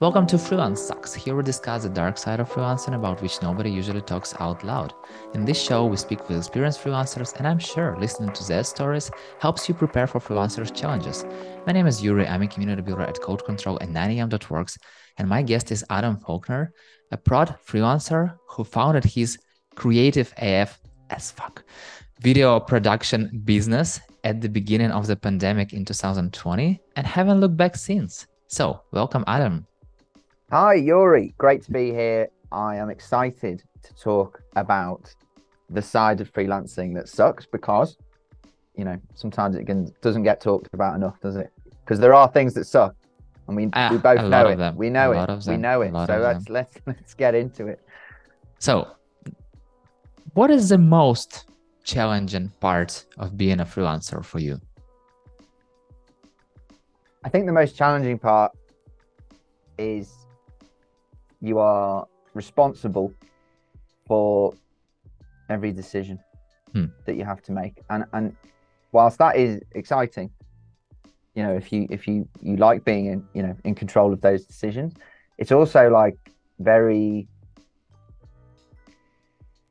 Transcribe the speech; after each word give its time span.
Welcome 0.00 0.26
to 0.28 0.38
Freelance 0.38 0.80
Sucks. 0.80 1.12
Here 1.12 1.36
we 1.36 1.42
discuss 1.42 1.82
the 1.82 1.90
dark 1.90 2.16
side 2.16 2.40
of 2.40 2.48
freelancing 2.48 2.94
about 2.94 3.20
which 3.20 3.42
nobody 3.42 3.70
usually 3.70 4.00
talks 4.00 4.34
out 4.40 4.64
loud. 4.64 4.94
In 5.34 5.44
this 5.44 5.60
show, 5.60 5.84
we 5.84 5.98
speak 5.98 6.26
with 6.26 6.38
experienced 6.38 6.82
freelancers, 6.82 7.36
and 7.36 7.46
I'm 7.46 7.58
sure 7.58 7.98
listening 8.00 8.32
to 8.32 8.48
their 8.48 8.64
stories 8.64 9.10
helps 9.40 9.68
you 9.68 9.74
prepare 9.74 10.06
for 10.06 10.18
freelancers' 10.18 10.74
challenges. 10.74 11.26
My 11.66 11.74
name 11.74 11.86
is 11.86 12.02
Yuri, 12.02 12.26
I'm 12.26 12.40
a 12.40 12.48
community 12.48 12.80
builder 12.80 13.02
at 13.02 13.20
Code 13.20 13.44
Control 13.44 13.76
and 13.76 13.94
9am.works, 13.94 14.78
and 15.18 15.28
my 15.28 15.42
guest 15.42 15.70
is 15.70 15.84
Adam 15.90 16.16
Faulkner, 16.16 16.72
a 17.12 17.18
prod 17.18 17.58
freelancer 17.62 18.38
who 18.48 18.64
founded 18.64 19.04
his 19.04 19.36
CreativeAF 19.76 20.78
as 21.10 21.30
fuck 21.30 21.62
video 22.22 22.58
production 22.58 23.42
business 23.44 24.00
at 24.24 24.40
the 24.40 24.48
beginning 24.48 24.92
of 24.92 25.06
the 25.06 25.16
pandemic 25.16 25.74
in 25.74 25.84
2020 25.84 26.80
and 26.96 27.06
haven't 27.06 27.40
looked 27.40 27.58
back 27.58 27.76
since. 27.76 28.26
So, 28.46 28.80
welcome, 28.92 29.24
Adam. 29.26 29.66
Hi, 30.52 30.74
Yuri. 30.74 31.32
Great 31.38 31.62
to 31.62 31.70
be 31.70 31.92
here. 31.92 32.28
I 32.50 32.74
am 32.74 32.90
excited 32.90 33.62
to 33.84 33.94
talk 33.94 34.42
about 34.56 35.14
the 35.68 35.80
side 35.80 36.20
of 36.20 36.32
freelancing 36.32 36.92
that 36.96 37.08
sucks 37.08 37.46
because, 37.46 37.96
you 38.74 38.84
know, 38.84 38.98
sometimes 39.14 39.54
it 39.54 39.64
can, 39.64 39.94
doesn't 40.02 40.24
get 40.24 40.40
talked 40.40 40.68
about 40.72 40.96
enough, 40.96 41.20
does 41.20 41.36
it? 41.36 41.52
Because 41.84 42.00
there 42.00 42.14
are 42.14 42.26
things 42.26 42.52
that 42.54 42.64
suck, 42.64 42.96
and 43.46 43.56
we, 43.56 43.66
we 43.66 43.72
ah, 43.74 43.96
both 44.02 44.24
know 44.24 44.48
it. 44.48 44.74
We 44.74 44.90
know 44.90 45.12
it. 45.12 45.46
We 45.46 45.56
know 45.56 45.82
it. 45.82 45.92
So 45.92 46.18
let's 46.18 46.48
let's 46.48 46.76
let's 46.84 47.14
get 47.14 47.36
into 47.36 47.68
it. 47.68 47.80
So, 48.58 48.88
what 50.34 50.50
is 50.50 50.70
the 50.70 50.78
most 50.78 51.44
challenging 51.84 52.48
part 52.58 53.06
of 53.18 53.36
being 53.36 53.60
a 53.60 53.64
freelancer 53.64 54.24
for 54.24 54.40
you? 54.40 54.60
I 57.22 57.28
think 57.28 57.46
the 57.46 57.52
most 57.52 57.76
challenging 57.76 58.18
part 58.18 58.50
is 59.78 60.20
you 61.40 61.58
are 61.58 62.06
responsible 62.34 63.12
for 64.06 64.52
every 65.48 65.72
decision 65.72 66.18
hmm. 66.72 66.86
that 67.06 67.16
you 67.16 67.24
have 67.24 67.42
to 67.42 67.52
make 67.52 67.80
and 67.90 68.04
and 68.12 68.36
whilst 68.92 69.18
that 69.18 69.36
is 69.36 69.60
exciting 69.72 70.30
you 71.34 71.42
know 71.42 71.52
if 71.52 71.72
you 71.72 71.86
if 71.90 72.06
you 72.06 72.28
you 72.40 72.56
like 72.56 72.84
being 72.84 73.06
in 73.06 73.26
you 73.34 73.42
know 73.42 73.56
in 73.64 73.74
control 73.74 74.12
of 74.12 74.20
those 74.20 74.44
decisions 74.44 74.94
it's 75.38 75.52
also 75.52 75.88
like 75.88 76.16
very 76.58 77.26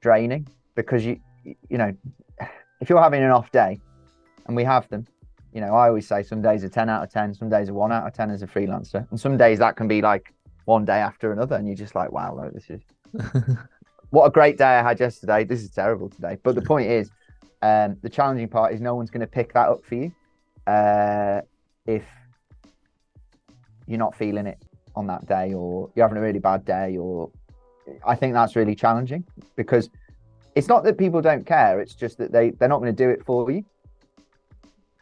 draining 0.01 0.47
because 0.75 1.05
you 1.05 1.19
you 1.69 1.77
know 1.77 1.93
if 2.81 2.89
you're 2.89 3.01
having 3.01 3.23
an 3.23 3.31
off 3.31 3.51
day 3.51 3.79
and 4.47 4.55
we 4.55 4.63
have 4.63 4.87
them 4.89 5.05
you 5.53 5.61
know 5.61 5.73
i 5.75 5.87
always 5.87 6.07
say 6.07 6.23
some 6.23 6.41
days 6.41 6.63
are 6.63 6.69
10 6.69 6.89
out 6.89 7.03
of 7.03 7.11
10 7.11 7.33
some 7.33 7.49
days 7.49 7.69
are 7.69 7.73
1 7.73 7.91
out 7.91 8.07
of 8.07 8.13
10 8.13 8.31
as 8.31 8.41
a 8.41 8.47
freelancer 8.47 9.07
and 9.09 9.19
some 9.19 9.37
days 9.37 9.59
that 9.59 9.75
can 9.75 9.87
be 9.87 10.01
like 10.01 10.33
one 10.69 10.85
day 10.85 10.99
after 10.99 11.31
another, 11.31 11.55
and 11.55 11.67
you're 11.67 11.75
just 11.75 11.95
like, 11.95 12.11
wow, 12.11 12.35
like, 12.35 12.53
this 12.53 12.69
is 12.69 12.81
what 14.11 14.25
a 14.25 14.29
great 14.29 14.55
day 14.55 14.77
I 14.77 14.83
had 14.83 14.99
yesterday. 14.99 15.43
This 15.43 15.63
is 15.63 15.71
terrible 15.71 16.09
today. 16.09 16.37
But 16.43 16.53
the 16.53 16.61
point 16.61 16.87
is, 16.87 17.09
um, 17.63 17.97
the 18.03 18.09
challenging 18.09 18.47
part 18.47 18.71
is 18.73 18.79
no 18.79 18.93
one's 18.93 19.09
going 19.09 19.21
to 19.21 19.27
pick 19.27 19.51
that 19.53 19.67
up 19.67 19.83
for 19.83 19.95
you 19.95 20.11
uh, 20.67 21.41
if 21.87 22.05
you're 23.87 23.97
not 23.97 24.15
feeling 24.15 24.45
it 24.45 24.63
on 24.95 25.07
that 25.07 25.27
day, 25.27 25.53
or 25.53 25.89
you're 25.95 26.07
having 26.07 26.19
a 26.19 26.25
really 26.25 26.39
bad 26.39 26.63
day, 26.65 26.97
or 26.97 27.31
I 28.05 28.15
think 28.15 28.35
that's 28.35 28.55
really 28.55 28.75
challenging 28.75 29.23
because 29.55 29.89
it's 30.53 30.67
not 30.67 30.83
that 30.83 30.99
people 30.99 31.19
don't 31.19 31.47
care; 31.47 31.81
it's 31.81 31.95
just 31.95 32.19
that 32.19 32.31
they 32.31 32.51
they're 32.51 32.69
not 32.69 32.79
going 32.79 32.95
to 32.95 33.03
do 33.03 33.09
it 33.09 33.25
for 33.25 33.49
you. 33.49 33.65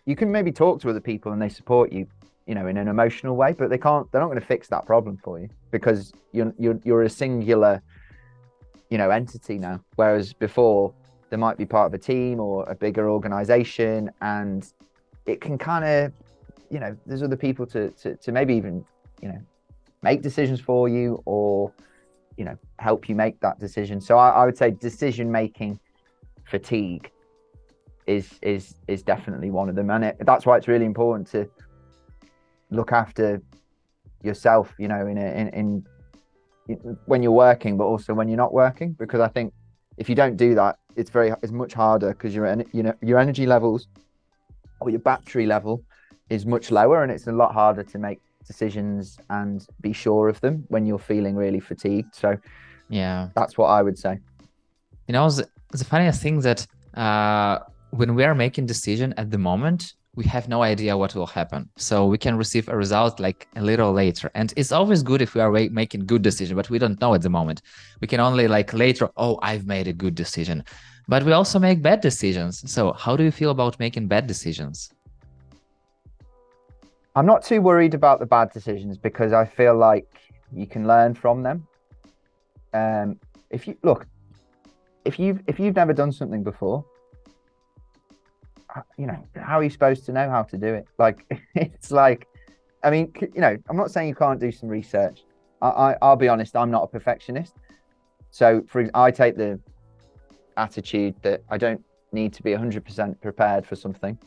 You 0.06 0.16
can 0.16 0.32
maybe 0.32 0.54
talk 0.54 0.80
to 0.82 0.90
other 0.90 1.02
people 1.02 1.34
and 1.34 1.42
they 1.42 1.50
support 1.50 1.92
you, 1.92 2.08
you 2.48 2.56
know, 2.56 2.67
in 2.67 2.78
an 2.78 2.88
emotional 2.88 3.36
way, 3.36 3.52
but 3.52 3.70
they 3.70 3.78
can't. 3.78 4.09
They're 4.12 4.22
not 4.22 4.28
going 4.28 4.40
to 4.40 4.45
fix 4.45 4.70
that 4.70 4.86
problem 4.86 5.17
for 5.17 5.38
you 5.40 5.50
because 5.70 6.14
you're 6.31 6.54
you're 6.58 6.80
you're 6.84 7.04
a 7.04 7.09
singular, 7.09 7.81
you 8.89 8.98
know, 8.98 9.09
entity 9.09 9.58
now. 9.58 9.81
Whereas 9.98 10.31
before, 10.31 10.94
there 11.30 11.38
might 11.38 11.58
be 11.58 11.66
part 11.66 11.88
of 11.88 11.94
a 11.94 11.98
team 11.98 12.39
or 12.39 12.64
a 12.70 12.73
bigger 12.73 13.09
organization, 13.09 14.10
and 14.22 14.72
it 15.26 15.42
can 15.42 15.58
kind 15.58 15.83
of, 15.83 16.14
you 16.72 16.80
know, 16.80 16.95
there's 17.05 17.22
other 17.22 17.36
people 17.36 17.66
to 17.67 17.92
to 17.92 18.16
to 18.16 18.32
maybe 18.32 18.55
even, 18.55 18.86
you 19.22 19.27
know, 19.27 19.42
make 20.02 20.22
decisions 20.22 20.61
for 20.61 20.88
you 20.88 21.22
or, 21.26 21.70
you 22.38 22.45
know, 22.45 22.58
help 22.80 23.10
you 23.10 23.16
make 23.16 23.38
that 23.42 23.60
decision. 23.60 23.99
So 23.99 24.17
I, 24.17 24.30
I 24.30 24.45
would 24.45 24.58
say 24.58 24.72
decision 24.72 25.30
making 25.30 25.82
fatigue 26.45 27.11
is 28.05 28.39
is 28.42 28.76
is 28.88 29.04
definitely 29.04 29.52
one 29.52 29.67
of 29.67 29.76
them, 29.76 29.89
and 29.89 30.05
it, 30.05 30.17
that's 30.22 30.45
why 30.45 30.55
it's 30.55 30.70
really 30.70 30.86
important 30.86 31.27
to 31.32 31.49
look 32.70 32.92
after 32.92 33.42
yourself, 34.23 34.73
you 34.78 34.88
know, 34.88 35.08
in, 35.08 35.17
a, 35.17 35.26
in, 35.42 35.50
in 35.50 35.86
when 37.05 37.23
you're 37.23 37.32
working, 37.32 37.78
but 37.78 37.86
also 37.86 38.14
when 38.14 38.28
you're 38.28 38.38
not 38.38 38.54
working, 38.54 38.94
because 38.94 39.22
I 39.22 39.28
think 39.28 39.54
if 39.98 40.10
you 40.10 40.16
don't 40.16 40.38
do 40.38 40.55
that, 40.55 40.78
it's 40.95 41.10
very 41.10 41.32
it's 41.42 41.52
much 41.52 41.73
harder 41.73 42.10
because 42.10 42.33
your 42.36 42.45
you 42.73 42.83
know 42.83 42.94
your 43.02 43.20
energy 43.20 43.45
levels 43.45 43.88
or 44.80 44.89
your 44.89 45.00
battery 45.00 45.45
level 45.45 45.83
is 46.30 46.45
much 46.45 46.72
lower, 46.72 47.04
and 47.04 47.11
it's 47.11 47.28
a 47.28 47.32
lot 47.32 47.54
harder 47.54 47.83
to 47.83 47.98
make 47.98 48.20
decisions 48.45 49.17
and 49.30 49.67
be 49.82 49.94
sure 49.94 50.30
of 50.30 50.39
them 50.42 50.66
when 50.70 50.86
you're 50.86 50.99
feeling 50.99 51.36
really 51.36 51.60
fatigued. 51.60 52.16
So, 52.16 52.38
yeah, 52.89 53.30
that's 53.36 53.58
what 53.58 53.67
I 53.67 53.82
would 53.82 53.98
say. 53.98 54.20
You 55.08 55.14
know, 55.14 55.30
the, 55.30 55.48
the 55.72 55.86
funniest 55.86 56.22
thing 56.22 56.42
that 56.42 56.67
uh, 56.95 57.60
when 57.92 58.16
we 58.16 58.23
are 58.23 58.36
making 58.36 58.66
decision 58.66 59.14
at 59.17 59.32
the 59.32 59.38
moment, 59.38 59.94
we 60.17 60.26
have 60.26 60.50
no 60.50 60.64
idea 60.64 60.98
what 60.98 61.14
will 61.14 61.28
happen. 61.28 61.70
So 61.78 62.08
we 62.08 62.17
can 62.17 62.36
receive 62.38 62.67
a 62.67 62.76
result 62.76 63.20
like 63.20 63.48
a 63.55 63.61
little 63.61 63.94
later. 63.94 64.32
And 64.33 64.52
it's 64.58 64.72
always 64.72 65.04
good 65.04 65.22
if 65.22 65.36
we 65.36 65.42
are 65.42 65.52
making 65.52 66.08
good 66.08 66.23
decision, 66.23 66.58
but 66.58 66.72
we 66.72 66.80
don't 66.80 67.00
know 67.00 67.14
at 67.14 67.22
the 67.22 67.30
moment. 67.30 67.61
We 68.02 68.08
can 68.08 68.20
only 68.20 68.48
like 68.48 68.73
later, 68.73 69.10
oh, 69.16 69.38
I've 69.44 69.67
made 69.67 69.88
a 69.88 69.94
good 69.94 70.16
decision. 70.16 70.64
But 71.08 71.23
we 71.23 71.33
also 71.33 71.60
make 71.60 71.83
bad 71.83 72.02
decisions. 72.02 72.70
So 72.70 72.94
how 72.94 73.16
do 73.16 73.23
you 73.23 73.32
feel 73.32 73.52
about 73.52 73.80
making 73.80 74.08
bad 74.08 74.26
decisions? 74.26 74.89
I'm 77.16 77.28
not 77.28 77.44
too 77.44 77.61
worried 77.61 77.94
about 77.94 78.20
the 78.20 78.26
bad 78.26 78.52
decisions 78.52 78.98
because 78.98 79.34
I 79.34 79.45
feel 79.45 79.76
like 79.78 80.08
you 80.52 80.66
can 80.66 80.88
learn 80.88 81.14
from 81.14 81.44
them. 81.44 81.67
Um, 82.73 83.20
if 83.52 83.67
you 83.67 83.78
look, 83.84 84.08
if 85.05 85.20
you've 85.20 85.42
if 85.48 85.60
you've 85.60 85.76
never 85.76 85.94
done 85.94 86.11
something 86.11 86.44
before, 86.44 86.84
you 88.98 89.08
know, 89.08 89.23
how 89.36 89.60
are 89.60 89.64
you 89.64 89.70
supposed 89.70 90.05
to 90.05 90.11
know 90.11 90.30
how 90.30 90.43
to 90.43 90.58
do 90.58 90.73
it? 90.73 90.88
Like, 90.98 91.26
it's 91.55 91.92
like, 91.92 92.27
I 92.83 92.89
mean, 92.89 93.11
you 93.21 93.42
know, 93.42 93.58
I'm 93.70 93.77
not 93.77 93.92
saying 93.92 94.08
you 94.08 94.15
can't 94.15 94.39
do 94.39 94.52
some 94.52 94.70
research. 94.70 95.23
I, 95.61 95.95
I 96.02 96.10
will 96.10 96.15
be 96.15 96.27
honest, 96.27 96.55
I'm 96.55 96.70
not 96.70 96.83
a 96.83 96.87
perfectionist. 96.87 97.54
So, 98.30 98.64
for 98.67 98.87
I 98.93 99.10
take 99.11 99.36
the 99.36 99.60
attitude 100.55 101.16
that 101.23 101.43
I 101.49 101.58
don't 101.58 101.83
need 102.11 102.33
to 102.33 102.43
be 102.43 102.52
100% 102.52 103.21
prepared 103.21 103.66
for 103.66 103.76
something 103.76 104.17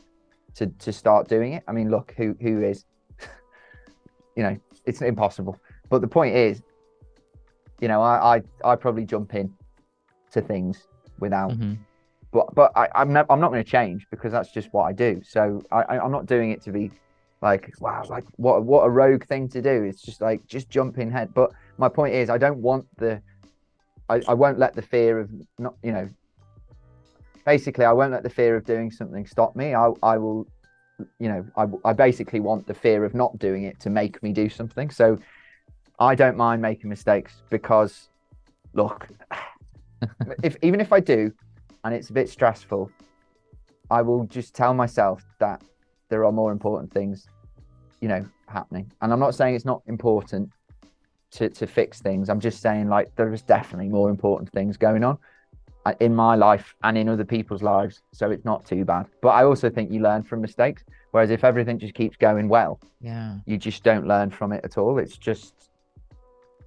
to 0.55 0.67
to 0.67 0.91
start 0.91 1.29
doing 1.29 1.53
it. 1.53 1.63
I 1.67 1.71
mean, 1.71 1.89
look, 1.89 2.13
who 2.17 2.35
who 2.41 2.63
is, 2.63 2.85
you 4.35 4.43
know, 4.43 4.57
it's 4.85 5.01
impossible. 5.01 5.57
But 5.89 6.01
the 6.01 6.07
point 6.07 6.35
is, 6.35 6.61
you 7.79 7.87
know, 7.87 8.01
I 8.01 8.37
I, 8.37 8.71
I 8.71 8.75
probably 8.75 9.05
jump 9.05 9.33
in 9.35 9.53
to 10.31 10.41
things 10.41 10.87
without. 11.19 11.51
Mm-hmm 11.51 11.75
but 12.31 12.53
but 12.55 12.71
I, 12.75 12.87
am 12.95 13.13
not, 13.13 13.25
I'm 13.29 13.39
not 13.39 13.51
going 13.51 13.63
to 13.63 13.69
change 13.69 14.07
because 14.09 14.31
that's 14.31 14.51
just 14.51 14.69
what 14.71 14.83
I 14.83 14.93
do. 14.93 15.21
So 15.23 15.61
I, 15.71 15.97
I'm 15.97 16.11
not 16.11 16.25
doing 16.25 16.51
it 16.51 16.61
to 16.63 16.71
be 16.71 16.91
like 17.41 17.73
wow, 17.79 18.03
like 18.09 18.23
what 18.37 18.63
what 18.63 18.83
a 18.85 18.89
rogue 18.89 19.25
thing 19.25 19.49
to 19.49 19.61
do. 19.61 19.83
It's 19.83 20.01
just 20.01 20.21
like 20.21 20.45
just 20.47 20.69
jump 20.69 20.97
in 20.97 21.11
head. 21.11 21.33
But 21.33 21.51
my 21.77 21.89
point 21.89 22.13
is, 22.13 22.29
I 22.29 22.37
don't 22.37 22.59
want 22.59 22.85
the, 22.97 23.21
I, 24.09 24.21
I 24.27 24.33
won't 24.33 24.59
let 24.59 24.75
the 24.75 24.81
fear 24.81 25.19
of 25.19 25.29
not 25.59 25.75
you 25.83 25.91
know. 25.91 26.09
Basically, 27.45 27.85
I 27.85 27.91
won't 27.91 28.11
let 28.11 28.23
the 28.23 28.29
fear 28.29 28.55
of 28.55 28.65
doing 28.65 28.91
something 28.91 29.25
stop 29.25 29.55
me. 29.55 29.73
I 29.73 29.89
I 30.03 30.17
will, 30.17 30.47
you 31.19 31.27
know, 31.27 31.45
I 31.57 31.65
I 31.89 31.93
basically 31.93 32.39
want 32.39 32.67
the 32.67 32.75
fear 32.75 33.03
of 33.03 33.13
not 33.13 33.37
doing 33.39 33.63
it 33.63 33.79
to 33.81 33.89
make 33.89 34.21
me 34.21 34.31
do 34.31 34.47
something. 34.47 34.89
So 34.91 35.17
I 35.99 36.15
don't 36.15 36.37
mind 36.37 36.61
making 36.61 36.89
mistakes 36.89 37.41
because, 37.49 38.09
look, 38.73 39.07
if 40.43 40.55
even 40.61 40.79
if 40.79 40.93
I 40.93 40.99
do, 40.99 41.33
and 41.83 41.93
it's 41.93 42.09
a 42.09 42.13
bit 42.13 42.29
stressful, 42.29 42.91
I 43.89 44.01
will 44.01 44.25
just 44.25 44.53
tell 44.53 44.73
myself 44.73 45.23
that 45.39 45.61
there 46.09 46.25
are 46.25 46.31
more 46.31 46.51
important 46.51 46.91
things, 46.91 47.27
you 47.99 48.07
know, 48.07 48.25
happening. 48.47 48.91
And 49.01 49.11
I'm 49.11 49.19
not 49.19 49.35
saying 49.35 49.55
it's 49.55 49.65
not 49.65 49.81
important 49.87 50.51
to, 51.31 51.49
to 51.49 51.67
fix 51.67 52.01
things. 52.01 52.29
I'm 52.29 52.39
just 52.39 52.61
saying 52.61 52.89
like 52.89 53.15
there 53.15 53.33
is 53.33 53.41
definitely 53.41 53.89
more 53.89 54.09
important 54.09 54.51
things 54.51 54.77
going 54.77 55.03
on 55.03 55.17
uh, 55.85 55.93
in 55.99 56.13
my 56.13 56.35
life 56.35 56.75
and 56.83 56.97
in 56.97 57.09
other 57.09 57.25
people's 57.25 57.61
lives. 57.63 58.01
So 58.11 58.29
it's 58.29 58.45
not 58.45 58.65
too 58.65 58.85
bad. 58.85 59.07
But 59.21 59.29
I 59.29 59.43
also 59.43 59.69
think 59.69 59.91
you 59.91 60.01
learn 60.01 60.23
from 60.23 60.41
mistakes. 60.41 60.83
Whereas 61.11 61.29
if 61.29 61.43
everything 61.43 61.77
just 61.77 61.93
keeps 61.93 62.15
going 62.15 62.47
well, 62.47 62.79
yeah, 63.01 63.37
you 63.45 63.57
just 63.57 63.83
don't 63.83 64.07
learn 64.07 64.29
from 64.29 64.53
it 64.53 64.63
at 64.63 64.77
all. 64.77 64.97
It's 64.97 65.17
just 65.17 65.69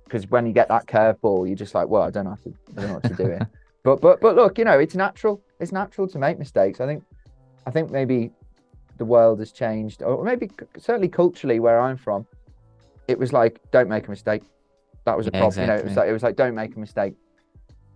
because 0.04 0.28
when 0.28 0.46
you 0.46 0.52
get 0.52 0.68
that 0.68 0.86
curveball, 0.86 1.46
you're 1.46 1.56
just 1.56 1.74
like, 1.74 1.88
well, 1.88 2.02
I 2.02 2.10
don't 2.10 2.24
know 2.24 2.30
how 2.30 2.36
to, 2.36 2.54
I 2.76 2.80
don't 2.80 2.88
know 2.88 2.94
what 2.94 3.02
to 3.04 3.14
do 3.14 3.26
it. 3.26 3.42
But 3.84 4.00
but 4.00 4.20
but 4.20 4.34
look, 4.34 4.58
you 4.58 4.64
know, 4.64 4.78
it's 4.78 4.94
natural. 4.94 5.40
It's 5.60 5.72
natural 5.72 6.08
to 6.08 6.18
make 6.18 6.38
mistakes. 6.38 6.80
I 6.80 6.86
think 6.86 7.04
I 7.66 7.70
think 7.70 7.90
maybe 7.90 8.30
the 8.98 9.04
world 9.04 9.38
has 9.40 9.52
changed, 9.52 10.02
or 10.02 10.24
maybe 10.24 10.50
certainly 10.78 11.08
culturally 11.08 11.60
where 11.60 11.80
I'm 11.80 11.96
from, 11.96 12.26
it 13.08 13.18
was 13.18 13.32
like 13.32 13.60
don't 13.70 13.88
make 13.88 14.06
a 14.06 14.10
mistake. 14.10 14.42
That 15.04 15.16
was 15.16 15.26
a 15.26 15.30
Yeah, 15.32 15.40
problem. 15.40 15.62
You 15.62 15.66
know, 15.68 15.76
it 15.76 15.84
was 15.84 15.96
like 15.96 16.08
it 16.08 16.12
was 16.12 16.22
like 16.22 16.36
don't 16.36 16.54
make 16.54 16.74
a 16.76 16.80
mistake. 16.80 17.14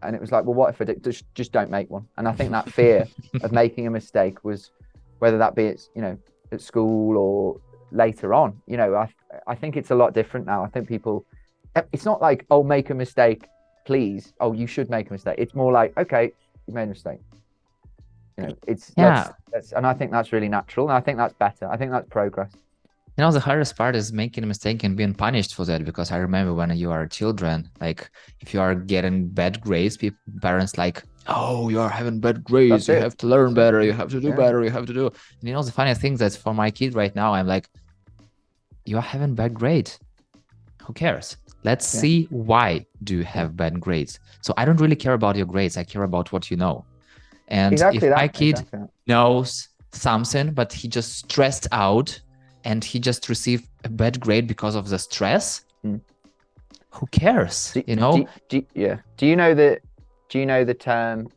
And 0.00 0.14
it 0.14 0.20
was 0.20 0.30
like, 0.30 0.44
well, 0.44 0.54
what 0.54 0.68
if 0.70 0.80
I 0.80 0.84
did? 0.84 1.02
Just, 1.02 1.24
just 1.34 1.50
don't 1.50 1.70
make 1.70 1.90
one. 1.90 2.06
And 2.16 2.28
I 2.28 2.32
think 2.32 2.52
that 2.52 2.70
fear 2.70 3.04
of 3.42 3.50
making 3.50 3.88
a 3.88 3.90
mistake 3.90 4.44
was, 4.44 4.70
whether 5.18 5.38
that 5.38 5.56
be 5.56 5.66
at 5.66 5.80
you 5.96 6.02
know 6.02 6.16
at 6.52 6.60
school 6.60 7.16
or 7.16 7.60
later 7.90 8.32
on. 8.34 8.60
You 8.66 8.76
know, 8.76 8.94
I 8.94 9.08
I 9.46 9.54
think 9.54 9.76
it's 9.76 9.90
a 9.90 9.94
lot 9.96 10.14
different 10.14 10.46
now. 10.46 10.62
I 10.62 10.68
think 10.68 10.86
people, 10.86 11.24
eh, 11.74 11.82
it's 11.92 12.04
not 12.04 12.20
like 12.20 12.46
oh 12.50 12.62
make 12.62 12.90
a 12.90 12.94
mistake, 12.94 13.46
please. 13.88 14.22
Oh 14.44 14.52
you 14.60 14.66
should 14.74 14.88
make 14.96 15.06
a 15.10 15.12
mistake. 15.16 15.36
It's 15.44 15.54
more 15.62 15.72
like 15.80 15.90
okay 16.02 16.24
you 16.66 16.72
made 16.78 16.88
a 16.90 16.92
mistake. 16.96 17.22
You 18.36 18.40
know, 18.44 18.54
it's 18.72 18.86
Yeah. 18.96 19.08
that's, 19.08 19.30
that's 19.52 19.68
and 19.76 19.84
I 19.92 19.94
think 19.98 20.08
that's 20.16 20.30
really 20.34 20.50
natural, 20.58 20.84
and 20.88 20.96
I 21.00 21.02
think 21.04 21.16
that's 21.22 21.36
better. 21.46 21.64
I 21.74 21.76
think 21.78 21.90
that's 21.94 22.08
progress. 22.18 22.52
You 23.16 23.22
know, 23.24 23.32
the 23.38 23.46
hardest 23.50 23.72
part 23.80 23.94
is 24.00 24.06
making 24.24 24.42
a 24.44 24.50
mistake 24.54 24.78
and 24.84 24.92
being 25.00 25.14
punished 25.26 25.52
for 25.56 25.64
that. 25.70 25.80
Because 25.90 26.08
I 26.16 26.18
remember 26.26 26.52
when 26.60 26.70
you 26.82 26.88
are 26.96 27.04
children, 27.20 27.56
like 27.84 28.00
if 28.44 28.48
you 28.54 28.60
are 28.66 28.74
getting 28.94 29.16
bad 29.40 29.54
grades, 29.66 29.96
people, 30.02 30.18
parents 30.48 30.72
like, 30.84 30.96
oh, 31.26 31.68
you 31.72 31.80
are 31.84 31.92
having 32.00 32.16
bad 32.26 32.38
grades. 32.50 32.70
That's 32.86 32.88
You 32.90 32.94
it. 32.98 33.02
have 33.06 33.16
to 33.22 33.26
learn 33.34 33.50
better. 33.62 33.80
You 33.88 33.94
have 34.00 34.10
to 34.16 34.20
do 34.26 34.28
Yeah. 34.32 34.42
better. 34.42 34.58
You 34.66 34.72
have 34.78 34.86
to 34.90 34.94
do. 35.00 35.04
And 35.38 35.44
you 35.48 35.54
know, 35.54 35.64
the 35.70 35.76
funny 35.80 35.94
thing 36.02 36.14
that's 36.20 36.36
for 36.44 36.52
my 36.62 36.70
kid 36.78 36.90
right 37.02 37.14
now, 37.22 37.30
I'm 37.38 37.48
like, 37.54 37.66
you 38.90 38.96
are 39.00 39.08
having 39.14 39.34
bad 39.40 39.52
grades. 39.60 39.92
Who 40.88 40.94
cares? 40.94 41.36
Let's 41.64 41.94
Yeah. 41.94 42.00
see 42.00 42.26
why 42.30 42.86
do 43.04 43.18
you 43.18 43.24
have 43.24 43.54
bad 43.56 43.78
grades. 43.78 44.18
So 44.40 44.54
I 44.56 44.64
don't 44.64 44.80
really 44.80 44.96
care 44.96 45.12
about 45.12 45.36
your 45.36 45.44
grades. 45.44 45.76
I 45.76 45.84
care 45.84 46.02
about 46.02 46.32
what 46.32 46.50
you 46.50 46.56
know. 46.56 46.86
And 47.48 47.74
exactly 47.74 47.98
if 47.98 48.02
that. 48.04 48.16
my 48.16 48.26
kid 48.26 48.58
exactly 48.58 48.80
knows 49.06 49.68
something, 49.92 50.54
but 50.54 50.72
he 50.72 50.88
just 50.88 51.10
stressed 51.18 51.66
out 51.72 52.18
and 52.64 52.82
he 52.82 52.98
just 52.98 53.28
received 53.28 53.68
a 53.84 53.90
bad 53.90 54.18
grade 54.18 54.46
because 54.46 54.74
of 54.74 54.88
the 54.88 54.98
stress. 54.98 55.62
Mm. 55.84 56.00
Who 56.92 57.06
cares? 57.08 57.72
Do- 57.74 57.84
you 57.86 57.96
know? 57.96 58.16
do, 58.16 58.26
do, 58.48 58.66
yeah. 58.74 58.96
Do 59.18 59.26
you 59.26 59.36
know 59.36 59.54
the 59.54 59.80
do 60.30 60.38
you 60.38 60.46
know 60.46 60.64
the 60.64 60.74
term, 60.74 61.28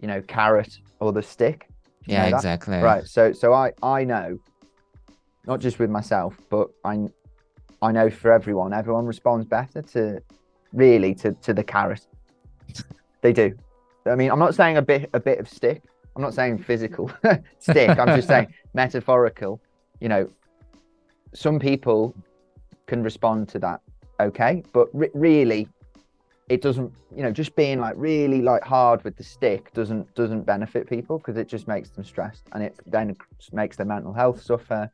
you 0.00 0.08
know, 0.08 0.20
carrot 0.22 0.76
or 0.98 1.12
the 1.12 1.22
stick? 1.22 1.68
Yeah, 2.06 2.26
exactly. 2.26 2.78
Right. 2.78 3.06
So 3.06 3.32
so 3.32 3.52
I 3.52 3.72
I 3.80 4.02
know, 4.02 4.40
not 5.46 5.60
just 5.60 5.78
with 5.78 5.90
myself, 5.90 6.36
but 6.50 6.68
I 6.84 7.08
I 7.82 7.90
know 7.90 8.08
for 8.08 8.32
everyone, 8.32 8.72
everyone 8.72 9.06
responds 9.06 9.44
better 9.44 9.82
to 9.82 10.22
really 10.72 11.14
to 11.16 11.32
to 11.32 11.52
the 11.52 11.64
carrot. 11.64 12.06
they 13.20 13.32
do. 13.32 13.54
I 14.06 14.14
mean, 14.14 14.30
I'm 14.30 14.38
not 14.38 14.54
saying 14.54 14.76
a 14.76 14.82
bit 14.82 15.10
a 15.12 15.20
bit 15.20 15.38
of 15.40 15.48
stick. 15.48 15.82
I'm 16.14 16.22
not 16.22 16.32
saying 16.32 16.58
physical 16.58 17.10
stick. 17.58 17.98
I'm 17.98 18.14
just 18.16 18.28
saying 18.28 18.54
metaphorical. 18.72 19.60
You 20.00 20.08
know, 20.08 20.30
some 21.34 21.58
people 21.58 22.14
can 22.86 23.02
respond 23.02 23.48
to 23.50 23.58
that 23.60 23.80
okay, 24.20 24.62
but 24.72 24.88
re- 24.92 25.10
really, 25.14 25.68
it 26.48 26.62
doesn't. 26.62 26.92
You 27.16 27.24
know, 27.24 27.32
just 27.32 27.56
being 27.56 27.80
like 27.80 27.94
really 27.96 28.42
like 28.42 28.62
hard 28.62 29.02
with 29.02 29.16
the 29.16 29.24
stick 29.24 29.72
doesn't 29.72 30.14
doesn't 30.14 30.42
benefit 30.42 30.88
people 30.88 31.18
because 31.18 31.36
it 31.36 31.48
just 31.48 31.66
makes 31.66 31.90
them 31.90 32.04
stressed 32.04 32.46
and 32.52 32.62
it 32.62 32.76
then 32.86 33.16
makes 33.52 33.76
their 33.76 33.86
mental 33.86 34.12
health 34.12 34.40
suffer. 34.40 34.88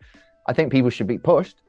I 0.46 0.52
think 0.54 0.72
people 0.72 0.88
should 0.88 1.06
be 1.06 1.18
pushed. 1.18 1.60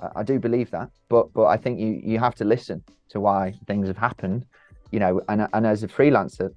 I, 0.00 0.20
I 0.20 0.22
do 0.22 0.38
believe 0.38 0.70
that, 0.70 0.90
but 1.08 1.32
but 1.32 1.46
I 1.46 1.56
think 1.56 1.78
you 1.78 2.00
you 2.02 2.18
have 2.18 2.34
to 2.36 2.44
listen 2.44 2.82
to 3.10 3.20
why 3.20 3.54
things 3.66 3.88
have 3.88 3.96
happened. 3.96 4.46
You 4.90 5.00
know, 5.00 5.20
and 5.28 5.46
and 5.52 5.66
as 5.66 5.82
a 5.82 5.88
freelancer, 5.88 6.52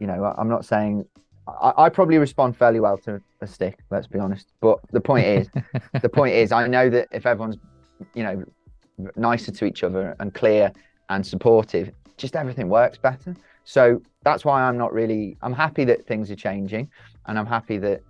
you 0.00 0.06
know, 0.06 0.34
I'm 0.38 0.48
not 0.48 0.64
saying 0.64 1.04
I, 1.46 1.72
I 1.76 1.88
probably 1.88 2.18
respond 2.18 2.56
fairly 2.56 2.80
well 2.80 2.98
to 2.98 3.20
a 3.40 3.46
stick. 3.46 3.78
Let's 3.90 4.06
be 4.06 4.18
honest. 4.18 4.52
But 4.60 4.78
the 4.90 5.00
point 5.00 5.26
is, 5.26 5.50
the 6.00 6.08
point 6.12 6.34
is, 6.34 6.52
I 6.52 6.66
know 6.66 6.88
that 6.90 7.08
if 7.12 7.26
everyone's, 7.26 7.56
you 8.14 8.22
know, 8.22 8.44
nicer 9.16 9.50
to 9.52 9.64
each 9.64 9.82
other 9.82 10.14
and 10.20 10.32
clear 10.32 10.72
and 11.08 11.26
supportive, 11.26 11.90
just 12.16 12.36
everything 12.36 12.68
works 12.68 12.98
better. 12.98 13.34
So 13.64 14.00
that's 14.22 14.44
why 14.44 14.62
I'm 14.62 14.78
not 14.78 14.92
really. 14.92 15.36
I'm 15.42 15.52
happy 15.52 15.84
that 15.84 16.06
things 16.06 16.30
are 16.30 16.36
changing, 16.36 16.90
and 17.26 17.38
I'm 17.38 17.46
happy 17.46 17.78
that 17.78 18.02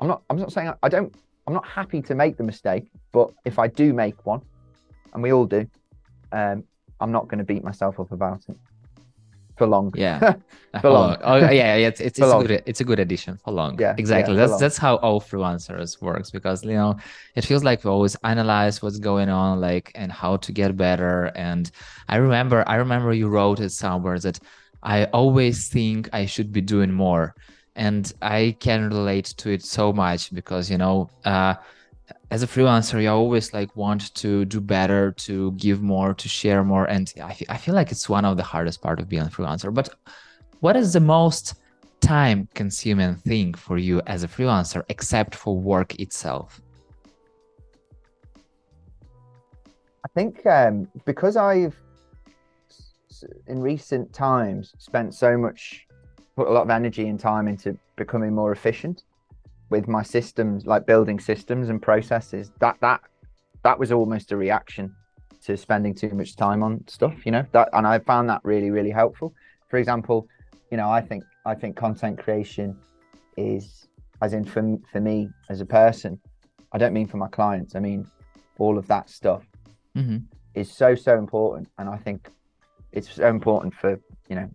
I'm 0.00 0.08
not. 0.08 0.22
I'm 0.30 0.38
not 0.38 0.52
saying 0.52 0.68
I, 0.68 0.74
I 0.82 0.88
don't. 0.88 1.14
I'm 1.48 1.54
not 1.54 1.66
happy 1.66 2.02
to 2.02 2.14
make 2.14 2.36
the 2.36 2.44
mistake, 2.44 2.84
but 3.10 3.30
if 3.46 3.58
I 3.58 3.68
do 3.68 3.94
make 3.94 4.26
one, 4.26 4.42
and 5.14 5.22
we 5.22 5.32
all 5.32 5.46
do, 5.46 5.66
um, 6.30 6.62
I'm 7.00 7.10
not 7.10 7.26
going 7.26 7.38
to 7.38 7.44
beat 7.44 7.64
myself 7.64 7.98
up 7.98 8.12
about 8.12 8.42
it 8.50 8.56
for 9.56 9.66
long. 9.66 9.94
Yeah. 9.96 10.18
For 10.74 10.80
For 10.82 10.90
long. 10.90 11.08
long. 11.08 11.18
Oh 11.22 11.36
yeah, 11.36 11.76
yeah. 11.76 11.88
It's 11.88 11.98
it's, 11.98 12.18
it's 12.18 12.30
a 12.30 12.38
good 12.42 12.62
it's 12.66 12.80
a 12.82 12.84
good 12.84 13.00
addition 13.00 13.38
for 13.42 13.52
long. 13.52 13.80
Yeah, 13.80 13.94
exactly. 13.96 14.34
yeah, 14.34 14.40
that's 14.40 14.50
long. 14.50 14.60
that's 14.60 14.76
how 14.76 14.96
all 14.96 15.18
freelancers 15.18 16.02
works 16.02 16.30
because 16.30 16.62
you 16.62 16.74
know 16.74 16.98
it 17.34 17.46
feels 17.46 17.64
like 17.64 17.82
we 17.84 17.90
always 17.90 18.14
analyze 18.22 18.82
what's 18.82 18.98
going 18.98 19.30
on, 19.30 19.62
like 19.62 19.90
and 19.94 20.12
how 20.12 20.36
to 20.36 20.52
get 20.52 20.76
better. 20.76 21.32
And 21.34 21.70
I 22.06 22.16
remember 22.16 22.62
I 22.66 22.74
remember 22.74 23.14
you 23.14 23.28
wrote 23.28 23.60
it 23.60 23.70
somewhere 23.70 24.18
that 24.18 24.38
I 24.82 25.06
always 25.06 25.70
think 25.70 26.10
I 26.12 26.26
should 26.26 26.52
be 26.52 26.60
doing 26.60 26.92
more, 26.92 27.34
and 27.78 28.12
I 28.20 28.56
can 28.60 28.90
relate 28.90 29.26
to 29.38 29.50
it 29.50 29.62
so 29.64 29.92
much 29.92 30.32
because 30.34 30.70
you 30.70 30.78
know. 30.78 31.08
uh 31.24 31.54
as 32.30 32.42
a 32.42 32.46
freelancer, 32.46 33.02
you 33.02 33.10
always 33.10 33.54
like 33.54 33.74
want 33.74 34.14
to 34.14 34.44
do 34.44 34.60
better, 34.60 35.12
to 35.12 35.52
give 35.52 35.80
more, 35.82 36.12
to 36.14 36.28
share 36.28 36.62
more, 36.62 36.84
and 36.84 37.12
I, 37.22 37.36
I 37.48 37.56
feel 37.56 37.74
like 37.74 37.90
it's 37.90 38.08
one 38.08 38.24
of 38.24 38.36
the 38.36 38.42
hardest 38.42 38.82
part 38.82 39.00
of 39.00 39.08
being 39.08 39.22
a 39.22 39.26
freelancer. 39.36 39.72
But 39.72 39.88
what 40.60 40.76
is 40.76 40.92
the 40.92 41.00
most 41.00 41.54
time-consuming 42.00 43.16
thing 43.16 43.54
for 43.54 43.78
you 43.78 44.02
as 44.06 44.24
a 44.24 44.28
freelancer, 44.28 44.84
except 44.88 45.34
for 45.34 45.56
work 45.56 45.98
itself? 46.00 46.60
I 50.04 50.08
think 50.14 50.44
um, 50.46 50.88
because 51.04 51.36
I've 51.36 51.76
in 53.46 53.60
recent 53.60 54.12
times 54.12 54.74
spent 54.78 55.14
so 55.14 55.36
much, 55.36 55.87
put 56.38 56.48
a 56.48 56.52
lot 56.52 56.62
of 56.62 56.70
energy 56.70 57.08
and 57.08 57.18
time 57.18 57.48
into 57.48 57.76
becoming 57.96 58.32
more 58.34 58.52
efficient 58.52 59.02
with 59.70 59.88
my 59.88 60.02
systems, 60.02 60.66
like 60.66 60.86
building 60.86 61.18
systems 61.18 61.68
and 61.68 61.82
processes. 61.82 62.52
That 62.60 62.76
that 62.80 63.00
that 63.64 63.78
was 63.78 63.90
almost 63.90 64.30
a 64.32 64.36
reaction 64.36 64.94
to 65.44 65.56
spending 65.56 65.94
too 65.94 66.10
much 66.10 66.36
time 66.36 66.62
on 66.62 66.84
stuff, 66.86 67.26
you 67.26 67.32
know. 67.32 67.44
That 67.52 67.68
and 67.72 67.86
I 67.86 67.98
found 67.98 68.28
that 68.30 68.40
really 68.44 68.70
really 68.70 68.90
helpful. 68.90 69.34
For 69.68 69.78
example, 69.78 70.28
you 70.70 70.76
know, 70.76 70.88
I 70.88 71.00
think 71.00 71.24
I 71.44 71.54
think 71.54 71.76
content 71.76 72.18
creation 72.18 72.78
is, 73.36 73.88
as 74.22 74.32
in 74.32 74.44
for 74.44 74.62
for 74.92 75.00
me 75.00 75.30
as 75.50 75.60
a 75.60 75.66
person. 75.66 76.20
I 76.72 76.78
don't 76.78 76.92
mean 76.92 77.08
for 77.08 77.16
my 77.16 77.28
clients. 77.28 77.74
I 77.74 77.80
mean 77.80 78.06
all 78.58 78.76
of 78.76 78.86
that 78.88 79.08
stuff 79.08 79.44
hmm 79.94 80.18
is 80.54 80.70
so 80.70 80.94
so 80.94 81.16
important 81.16 81.68
and 81.78 81.88
i 81.88 81.96
think 81.96 82.30
it's 82.92 83.14
so 83.14 83.28
important 83.28 83.72
for 83.72 84.00
you 84.28 84.36
know 84.36 84.48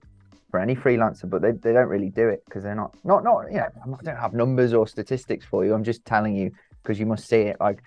for 0.54 0.60
any 0.60 0.76
freelancer 0.76 1.28
but 1.28 1.42
they, 1.42 1.50
they 1.50 1.74
don't 1.74 1.88
really 1.88 2.12
do 2.12 2.30
it 2.30 2.46
because 2.46 2.62
they're 2.62 2.76
not 2.76 2.96
not 3.04 3.24
not 3.24 3.52
you 3.52 3.58
know 3.58 3.68
i 3.88 4.04
don't 4.04 4.16
have 4.16 4.36
numbers 4.36 4.72
or 4.72 4.86
statistics 4.86 5.44
for 5.44 5.66
you. 5.66 5.74
I'm 5.74 5.84
just 5.84 6.06
telling 6.06 6.36
you 6.36 6.52
because 6.84 7.00
you 7.00 7.08
must 7.08 7.28
see 7.28 7.38
it. 7.38 7.58
Like 7.60 7.82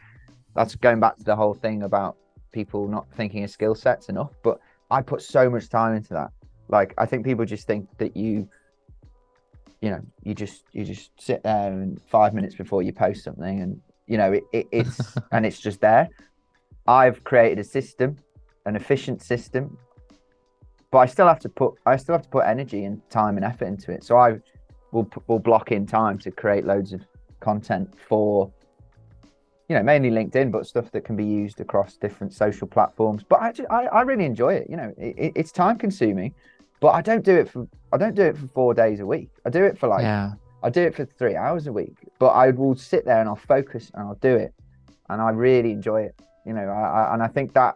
that's 0.56 0.75
going 0.75 0.99
back 0.99 1.16
to 1.18 1.23
the 1.23 1.37
whole 1.37 1.54
thing 1.54 1.85
about 1.85 2.16
people 2.50 2.88
not 2.88 3.06
thinking 3.14 3.44
of 3.44 3.50
skill 3.50 3.76
sets 3.76 4.08
enough 4.08 4.32
but 4.42 4.58
i 4.90 5.00
put 5.00 5.23
so 5.23 5.49
much 5.49 5.68
time 5.68 5.94
into 5.94 6.12
that. 6.14 6.32
Like 6.66 6.92
i 6.99 7.06
think 7.06 7.25
people 7.25 7.44
just 7.44 7.68
think 7.68 7.87
that 7.99 8.16
you 8.16 8.49
you 9.80 9.90
know 9.90 10.00
you 10.25 10.35
just 10.35 10.64
you 10.73 10.85
just 10.85 11.12
sit 11.20 11.44
there 11.44 11.70
and 11.70 12.02
five 12.08 12.35
minutes 12.35 12.56
before 12.56 12.82
you 12.82 12.92
post 12.92 13.23
something 13.23 13.61
and 13.61 13.80
you 14.08 14.18
know 14.18 14.32
it, 14.32 14.42
it 14.52 14.66
it's 14.73 15.16
and 15.30 15.46
it's 15.46 15.61
just 15.61 15.80
there. 15.80 16.08
I've 16.88 17.23
created 17.23 17.61
a 17.61 17.64
system, 17.64 18.16
an 18.64 18.75
efficient 18.75 19.23
system, 19.23 19.78
but 20.90 20.99
I 20.99 21.07
still 21.07 21.26
have 21.26 21.40
to 21.40 21.49
put 21.49 21.75
I 21.87 21.97
still 21.97 22.14
have 22.14 22.23
to 22.23 22.28
put 22.28 22.45
energy 22.47 22.85
and 22.85 23.00
time 23.11 23.37
and 23.37 23.45
effort 23.45 23.66
into 23.66 23.93
it. 23.93 24.05
So 24.05 24.16
I 24.16 24.38
will 24.93 25.09
will 25.26 25.38
block 25.38 25.73
in 25.73 25.87
time 25.87 26.19
to 26.21 26.31
create 26.31 26.64
loads 26.64 26.93
of 26.93 27.02
content 27.40 27.93
for 28.09 28.50
you 29.69 29.76
know 29.76 29.83
mainly 29.83 30.11
LinkedIn, 30.11 30.50
but 30.52 30.66
stuff 30.66 30.90
that 30.93 31.05
can 31.05 31.16
be 31.16 31.25
used 31.25 31.61
across 31.61 31.97
different 31.97 32.33
social 32.33 32.66
platforms. 32.69 33.23
But 33.28 33.40
I 33.43 33.52
ju- 33.52 33.66
I, 33.71 33.87
I 33.87 34.02
really 34.02 34.25
enjoy 34.25 34.55
it. 34.55 34.71
You 34.71 34.76
know, 34.76 34.95
it- 34.97 35.33
it's 35.35 35.52
time 35.52 35.76
consuming, 35.76 36.35
but 36.81 36.88
I 36.88 37.02
don't 37.02 37.25
do 37.25 37.35
it 37.37 37.49
for 37.50 37.66
I 37.93 37.97
don't 37.97 38.14
do 38.14 38.23
it 38.23 38.37
for 38.37 38.47
four 38.49 38.75
days 38.75 39.00
a 39.00 39.07
week. 39.07 39.31
I 39.45 39.50
do 39.50 39.64
it 39.64 39.76
for 39.78 39.88
like 39.88 40.02
yeah. 40.02 40.33
I 40.62 40.71
do 40.71 40.83
it 40.83 40.95
for 40.95 41.05
three 41.05 41.37
hours 41.37 41.66
a 41.66 41.73
week, 41.73 41.97
but 42.19 42.28
I 42.28 42.50
will 42.50 42.75
sit 42.75 43.05
there 43.05 43.21
and 43.21 43.28
I'll 43.28 43.37
focus 43.37 43.90
and 43.95 44.07
I'll 44.09 44.14
do 44.31 44.35
it, 44.37 44.55
and 45.11 45.21
I 45.21 45.31
really 45.31 45.73
enjoy 45.73 46.02
it. 46.02 46.14
You 46.47 46.52
know, 46.55 46.62
I, 46.69 46.83
I 47.02 47.14
and 47.14 47.23
I 47.23 47.26
think 47.26 47.52
that 47.55 47.75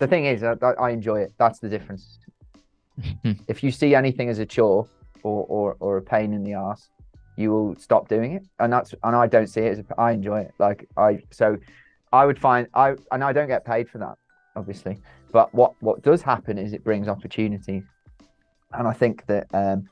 the 0.00 0.08
thing 0.08 0.24
is 0.24 0.40
that 0.40 0.58
I 0.80 0.90
enjoy 0.90 1.20
it. 1.20 1.32
That's 1.38 1.60
the 1.60 1.68
difference. 1.68 2.18
if 3.48 3.62
you 3.62 3.70
see 3.70 3.94
anything 3.94 4.28
as 4.28 4.38
a 4.40 4.46
chore 4.46 4.88
or 5.22 5.44
or, 5.48 5.76
or 5.78 5.98
a 5.98 6.02
pain 6.02 6.32
in 6.32 6.42
the 6.42 6.54
ass, 6.54 6.88
you 7.36 7.52
will 7.52 7.76
stop 7.76 8.08
doing 8.08 8.32
it, 8.32 8.42
and 8.58 8.72
that's 8.72 8.94
and 9.04 9.14
I 9.14 9.26
don't 9.28 9.46
see 9.46 9.60
it 9.60 9.72
as 9.72 9.78
a, 9.78 9.84
I 10.00 10.12
enjoy 10.12 10.40
it. 10.40 10.52
Like 10.58 10.88
I 10.96 11.20
so 11.30 11.56
I 12.12 12.26
would 12.26 12.38
find 12.38 12.66
I 12.74 12.94
and 13.12 13.22
I 13.22 13.32
don't 13.32 13.46
get 13.46 13.64
paid 13.64 13.88
for 13.88 13.98
that, 13.98 14.16
obviously. 14.56 14.98
But 15.32 15.54
what 15.54 15.74
what 15.80 16.02
does 16.02 16.22
happen 16.22 16.58
is 16.58 16.72
it 16.72 16.82
brings 16.82 17.06
opportunities, 17.06 17.84
and 18.72 18.88
I 18.88 18.92
think 18.94 19.26
that 19.26 19.46
um, 19.52 19.86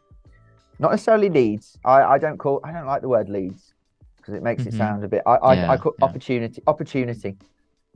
not 0.79 0.91
necessarily 0.91 1.29
leads. 1.29 1.79
I, 1.85 2.03
I 2.15 2.19
don't 2.19 2.39
call 2.39 2.61
I 2.65 2.73
don't 2.73 2.87
like 2.87 3.03
the 3.03 3.09
word 3.09 3.29
leads 3.29 3.75
because 4.17 4.35
it 4.35 4.43
makes 4.43 4.65
Mhm. 4.65 4.69
it 4.69 4.75
sound 4.75 5.05
a 5.05 5.09
bit. 5.09 5.23
I 5.27 5.35
I, 5.37 5.55
Yeah, 5.55 5.71
I 5.73 5.77
call 5.77 5.95
yeah. 5.99 6.05
opportunity 6.07 6.63
opportunity. 6.67 7.37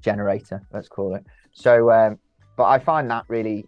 generator, 0.00 0.60
let's 0.72 0.88
call 0.88 1.14
it. 1.14 1.24
So, 1.52 1.90
um, 1.90 2.18
but 2.56 2.64
I 2.64 2.78
find 2.78 3.10
that 3.10 3.24
really, 3.28 3.66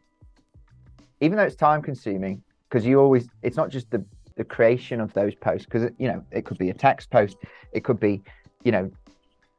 even 1.20 1.36
though 1.36 1.44
it's 1.44 1.56
time 1.56 1.82
consuming, 1.82 2.42
because 2.68 2.84
you 2.84 3.00
always, 3.00 3.28
it's 3.42 3.56
not 3.56 3.70
just 3.70 3.90
the 3.90 4.04
the 4.36 4.44
creation 4.44 5.00
of 5.00 5.12
those 5.12 5.34
posts, 5.34 5.64
because 5.64 5.90
you 5.98 6.08
know 6.08 6.24
it 6.32 6.44
could 6.44 6.58
be 6.58 6.70
a 6.70 6.74
text 6.74 7.10
post, 7.10 7.36
it 7.72 7.84
could 7.84 8.00
be, 8.00 8.22
you 8.64 8.72
know, 8.72 8.90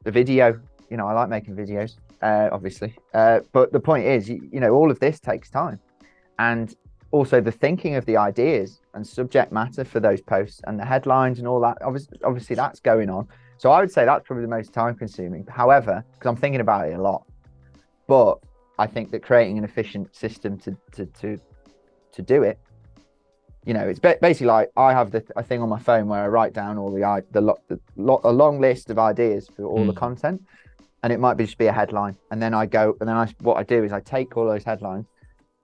the 0.04 0.10
video. 0.10 0.60
You 0.90 0.96
know, 0.96 1.06
I 1.06 1.14
like 1.14 1.28
making 1.28 1.56
videos, 1.56 1.96
uh, 2.22 2.48
obviously, 2.52 2.94
uh, 3.14 3.40
but 3.52 3.72
the 3.72 3.80
point 3.80 4.04
is, 4.06 4.28
you, 4.28 4.48
you 4.52 4.60
know, 4.60 4.72
all 4.72 4.90
of 4.90 5.00
this 5.00 5.18
takes 5.18 5.50
time, 5.50 5.80
and 6.38 6.74
also 7.10 7.40
the 7.40 7.52
thinking 7.52 7.94
of 7.94 8.04
the 8.04 8.16
ideas 8.16 8.80
and 8.94 9.06
subject 9.06 9.52
matter 9.52 9.84
for 9.84 10.00
those 10.00 10.20
posts 10.20 10.60
and 10.66 10.78
the 10.78 10.84
headlines 10.84 11.38
and 11.38 11.48
all 11.48 11.60
that. 11.60 11.78
Obviously, 11.82 12.18
obviously 12.24 12.56
that's 12.56 12.80
going 12.80 13.08
on. 13.08 13.26
So 13.58 13.70
I 13.70 13.80
would 13.80 13.90
say 13.90 14.04
that's 14.04 14.26
probably 14.26 14.42
the 14.42 14.50
most 14.50 14.72
time 14.72 14.94
consuming. 14.94 15.46
However, 15.48 16.04
because 16.12 16.28
I'm 16.28 16.36
thinking 16.36 16.60
about 16.60 16.88
it 16.88 16.92
a 16.92 17.00
lot, 17.00 17.24
but 18.06 18.38
I 18.78 18.86
think 18.86 19.10
that 19.12 19.22
creating 19.22 19.58
an 19.58 19.64
efficient 19.64 20.14
system 20.14 20.58
to 20.58 20.76
to 20.92 21.06
to 21.06 21.40
to 22.12 22.22
do 22.22 22.42
it, 22.42 22.58
you 23.64 23.74
know, 23.74 23.86
it's 23.88 23.98
basically 23.98 24.46
like 24.46 24.70
I 24.76 24.92
have 24.92 25.10
the 25.10 25.24
a 25.36 25.42
thing 25.42 25.60
on 25.60 25.68
my 25.68 25.78
phone 25.78 26.06
where 26.08 26.22
I 26.22 26.28
write 26.28 26.52
down 26.52 26.78
all 26.78 26.90
the 26.90 27.24
the, 27.32 27.54
the, 27.68 27.80
a 27.96 28.32
long 28.32 28.60
list 28.60 28.90
of 28.90 28.98
ideas 28.98 29.48
for 29.48 29.64
all 29.64 29.80
mm. 29.80 29.86
the 29.86 29.92
hmm. 29.92 29.98
content, 29.98 30.42
and 31.02 31.12
it 31.12 31.18
might 31.18 31.34
be 31.36 31.44
just 31.44 31.58
be 31.58 31.66
a 31.66 31.72
headline, 31.72 32.16
and 32.30 32.40
then 32.40 32.54
I 32.54 32.66
go 32.66 32.96
and 33.00 33.08
then 33.08 33.16
I 33.16 33.32
what 33.40 33.56
I 33.56 33.62
do 33.62 33.82
is 33.82 33.92
I 33.92 34.00
take 34.00 34.36
all 34.36 34.46
those 34.46 34.64
headlines, 34.64 35.06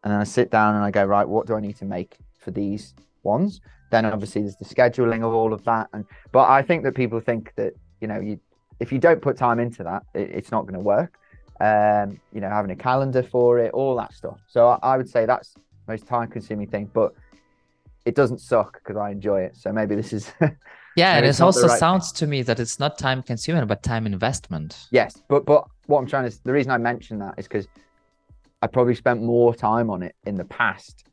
and 0.02 0.12
then 0.12 0.20
I 0.20 0.24
sit 0.24 0.50
down 0.50 0.74
and 0.74 0.84
I 0.84 0.90
go 0.90 1.04
right, 1.04 1.28
what 1.28 1.46
do 1.46 1.54
I 1.54 1.60
need 1.60 1.76
to 1.76 1.84
make 1.84 2.16
for 2.38 2.50
these 2.50 2.94
ones? 3.22 3.60
Then 3.90 4.06
obviously 4.06 4.40
there's 4.42 4.56
the 4.56 4.64
scheduling 4.64 5.22
of 5.22 5.34
all 5.34 5.52
of 5.52 5.62
that, 5.64 5.88
and 5.92 6.04
but 6.32 6.48
I 6.48 6.62
think 6.62 6.82
that 6.84 6.94
people 6.94 7.20
think 7.20 7.52
that 7.56 7.74
you 8.00 8.08
know 8.08 8.18
you 8.18 8.40
if 8.80 8.90
you 8.90 8.98
don't 8.98 9.22
put 9.22 9.36
time 9.36 9.60
into 9.60 9.84
that, 9.84 10.02
it, 10.12 10.30
it's 10.30 10.50
not 10.50 10.62
going 10.62 10.74
to 10.74 10.80
work. 10.80 11.18
Um, 11.62 12.20
you 12.32 12.40
know, 12.40 12.48
having 12.48 12.72
a 12.72 12.76
calendar 12.76 13.22
for 13.22 13.60
it, 13.60 13.72
all 13.72 13.94
that 13.96 14.12
stuff. 14.12 14.40
So 14.48 14.68
I, 14.68 14.78
I 14.82 14.96
would 14.96 15.08
say 15.08 15.26
that's 15.26 15.54
most 15.86 16.06
time 16.08 16.28
consuming 16.28 16.66
thing, 16.66 16.90
but 16.92 17.14
it 18.04 18.16
doesn't 18.16 18.40
suck 18.40 18.80
because 18.82 18.96
I 18.96 19.10
enjoy 19.10 19.42
it. 19.42 19.56
So 19.56 19.72
maybe 19.72 19.94
this 19.94 20.12
is. 20.12 20.32
yeah, 20.96 21.16
and 21.16 21.24
it 21.24 21.40
also 21.40 21.68
right 21.68 21.78
sounds 21.78 22.10
thing. 22.10 22.18
to 22.18 22.26
me 22.26 22.42
that 22.42 22.58
it's 22.58 22.80
not 22.80 22.98
time 22.98 23.22
consuming, 23.22 23.64
but 23.66 23.82
time 23.84 24.06
investment. 24.06 24.88
Yes, 24.90 25.22
but 25.28 25.46
but 25.46 25.64
what 25.86 25.98
I'm 26.00 26.06
trying 26.06 26.28
to 26.28 26.44
the 26.44 26.52
reason 26.52 26.72
I 26.72 26.78
mention 26.78 27.18
that 27.20 27.34
is 27.38 27.46
because 27.46 27.68
I 28.60 28.66
probably 28.66 28.94
spent 28.94 29.22
more 29.22 29.54
time 29.54 29.90
on 29.90 30.02
it 30.02 30.14
in 30.26 30.34
the 30.34 30.44
past. 30.44 31.04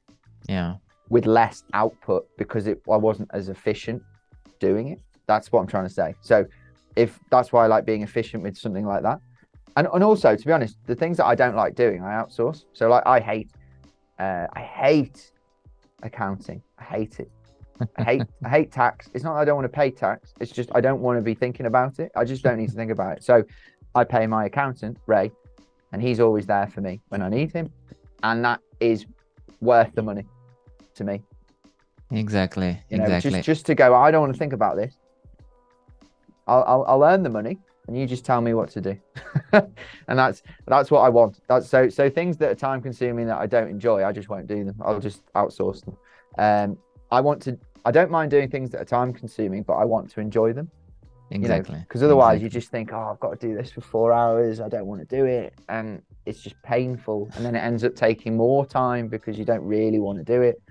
Yeah. 0.48 0.76
With 1.10 1.26
less 1.26 1.64
output 1.74 2.28
because 2.38 2.68
it 2.68 2.82
I 2.92 2.98
wasn't 2.98 3.30
as 3.34 3.50
efficient 3.50 4.02
doing 4.60 4.90
it. 4.90 5.00
That's 5.28 5.52
what 5.52 5.60
I'm 5.62 5.68
trying 5.68 5.88
to 5.88 5.94
say. 5.94 6.16
So 6.22 6.46
if 6.96 7.20
that's 7.30 7.52
why 7.52 7.66
I 7.66 7.68
like 7.68 7.86
being 7.86 8.02
efficient 8.02 8.44
with 8.44 8.58
something 8.58 8.86
like 8.86 9.04
that. 9.04 9.20
And 9.76 9.88
and 9.94 10.04
also 10.04 10.36
to 10.36 10.46
be 10.46 10.52
honest, 10.52 10.78
the 10.86 10.96
things 10.96 11.18
that 11.18 11.26
I 11.26 11.36
don't 11.36 11.56
like 11.56 11.76
doing, 11.76 12.04
I 12.04 12.22
outsource. 12.22 12.66
So 12.74 12.90
like 12.90 13.04
I 13.06 13.20
hate 13.20 13.50
uh, 14.20 14.48
I 14.54 14.62
hate 14.62 15.32
accounting. 16.04 16.62
I 16.78 16.84
hate 16.84 17.20
it. 17.20 17.32
I 17.98 18.04
hate 18.04 18.24
I 18.44 18.50
hate 18.50 18.72
tax. 18.72 19.10
It's 19.14 19.24
not 19.24 19.36
I 19.38 19.46
don't 19.46 19.56
want 19.56 19.66
to 19.66 19.76
pay 19.76 19.92
tax. 19.92 20.34
It's 20.40 20.52
just 20.52 20.70
I 20.74 20.82
don't 20.82 21.02
want 21.02 21.18
to 21.18 21.22
be 21.22 21.34
thinking 21.34 21.66
about 21.66 22.00
it. 22.00 22.12
I 22.16 22.26
just 22.26 22.44
don't 22.44 22.58
need 22.58 22.70
to 22.70 22.76
think 22.76 22.92
about 22.92 23.18
it. 23.18 23.24
So 23.24 23.44
I 23.96 24.04
pay 24.04 24.28
my 24.28 24.46
accountant, 24.46 24.98
Ray, 25.08 25.32
and 25.92 26.02
he's 26.02 26.20
always 26.20 26.46
there 26.46 26.68
for 26.68 26.82
me 26.82 27.02
when 27.10 27.22
I 27.22 27.30
need 27.30 27.52
him. 27.52 27.72
And 28.24 28.44
that 28.46 28.60
is 28.80 29.06
worth 29.62 29.94
the 29.94 30.02
money 30.02 30.26
to 30.96 31.04
me. 31.04 31.22
Exactly. 32.12 32.80
You 32.90 32.98
know, 32.98 33.04
exactly. 33.04 33.32
Just 33.32 33.46
just 33.46 33.66
to 33.68 33.76
go, 33.76 33.96
I 33.96 34.12
don't 34.12 34.22
want 34.22 34.34
to 34.34 34.40
think 34.40 34.54
about 34.54 34.76
this. 34.76 34.96
I'll, 36.48 36.64
I'll, 36.68 36.86
I'll 36.88 37.04
earn 37.04 37.22
the 37.22 37.30
money 37.30 37.60
and 37.90 38.00
you 38.00 38.06
just 38.06 38.24
tell 38.24 38.40
me 38.40 38.54
what 38.54 38.70
to 38.70 38.82
do. 38.82 39.00
And 40.08 40.18
that's 40.18 40.44
that's 40.68 40.92
what 40.92 41.02
i 41.02 41.10
want. 41.10 41.42
That's 41.48 41.68
so 41.68 41.90
so 41.90 42.10
things 42.10 42.38
that 42.38 42.50
are 42.52 42.56
time 42.56 42.82
consuming 42.82 43.26
that 43.28 43.38
i 43.38 43.48
don't 43.48 43.70
enjoy 43.70 44.04
i 44.04 44.12
just 44.12 44.30
won't 44.30 44.48
do 44.48 44.64
them. 44.64 44.76
I'll 44.82 45.00
just 45.00 45.22
outsource 45.34 45.84
them. 45.86 45.98
Um 46.38 46.78
i 47.12 47.20
want 47.20 47.42
to 47.44 47.58
i 47.86 47.92
don't 47.92 48.12
mind 48.12 48.30
doing 48.32 48.50
things 48.50 48.70
that 48.72 48.82
are 48.82 48.86
time 48.86 49.12
consuming 49.12 49.64
but 49.64 49.74
i 49.74 49.86
want 49.86 50.10
to 50.12 50.20
enjoy 50.20 50.54
them. 50.54 50.70
Exactly 51.32 51.80
because 51.80 52.02
you 52.02 52.08
know? 52.08 52.14
otherwise 52.14 52.36
exactly. 52.36 52.44
you 52.46 52.50
just 52.50 52.70
think 52.72 52.94
oh 52.94 53.10
i've 53.12 53.20
got 53.20 53.40
to 53.40 53.48
do 53.48 53.56
this 53.56 53.72
for 53.72 53.82
four 53.82 54.14
hours. 54.14 54.62
I 54.62 54.70
don't 54.70 54.86
want 54.86 55.02
to 55.08 55.16
do 55.18 55.26
it. 55.26 55.54
And 55.68 56.02
it's 56.26 56.42
just 56.42 56.62
painful. 56.62 57.30
And 57.36 57.44
then 57.44 57.56
it 57.56 57.60
ends 57.60 57.84
up 57.84 57.96
taking 57.96 58.38
more 58.38 58.66
time 58.66 59.08
because 59.08 59.38
you 59.40 59.46
don't 59.46 59.64
really 59.64 60.00
want 60.00 60.20
to 60.20 60.24
do 60.24 60.42
it 60.44 60.62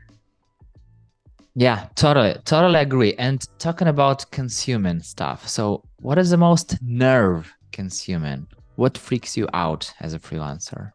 yeah, 1.58 1.88
totally, 1.96 2.36
totally 2.44 2.78
agree. 2.78 3.14
And 3.14 3.44
talking 3.58 3.88
about 3.88 4.30
consuming 4.30 5.00
stuff. 5.02 5.48
So, 5.48 5.82
what 6.00 6.16
is 6.16 6.30
the 6.30 6.36
most 6.36 6.80
nerve 6.80 7.52
consuming? 7.72 8.46
What 8.76 8.96
freaks 8.96 9.36
you 9.36 9.48
out 9.52 9.92
as 9.98 10.14
a 10.14 10.20
freelancer? 10.20 10.92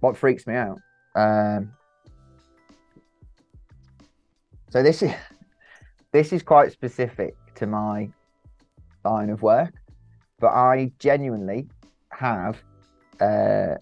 What 0.00 0.16
freaks 0.16 0.46
me 0.46 0.54
out? 0.54 0.78
Um, 1.14 1.70
so 4.70 4.82
this 4.82 5.02
is 5.02 5.12
this 6.12 6.32
is 6.32 6.42
quite 6.42 6.72
specific 6.72 7.36
to 7.56 7.66
my 7.66 8.08
line 9.04 9.28
of 9.28 9.42
work, 9.42 9.74
but 10.40 10.48
I 10.48 10.92
genuinely 10.98 11.68
have 12.08 12.56
uh, 13.20 13.74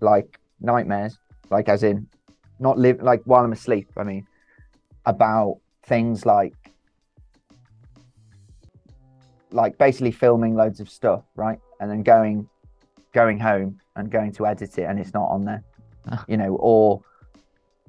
like 0.00 0.40
nightmares, 0.60 1.16
like 1.50 1.68
as 1.68 1.84
in 1.84 2.08
not 2.58 2.76
live 2.76 3.00
like 3.02 3.22
while 3.24 3.44
I'm 3.44 3.52
asleep. 3.52 3.88
I 3.96 4.02
mean, 4.02 4.26
about 5.06 5.58
things 5.84 6.24
like 6.26 6.54
like 9.50 9.78
basically 9.78 10.10
filming 10.10 10.56
loads 10.56 10.80
of 10.80 10.90
stuff, 10.90 11.22
right? 11.36 11.60
And 11.80 11.90
then 11.90 12.02
going 12.02 12.48
going 13.12 13.38
home 13.38 13.78
and 13.96 14.10
going 14.10 14.32
to 14.32 14.46
edit 14.46 14.78
it 14.78 14.82
and 14.82 14.98
it's 14.98 15.14
not 15.14 15.28
on 15.28 15.44
there. 15.44 15.62
Ah. 16.10 16.24
You 16.26 16.36
know, 16.36 16.56
or 16.56 17.02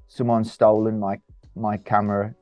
someone's 0.08 0.52
stolen 0.52 1.00
my 1.00 1.20
my 1.56 1.78
camera, 1.78 2.36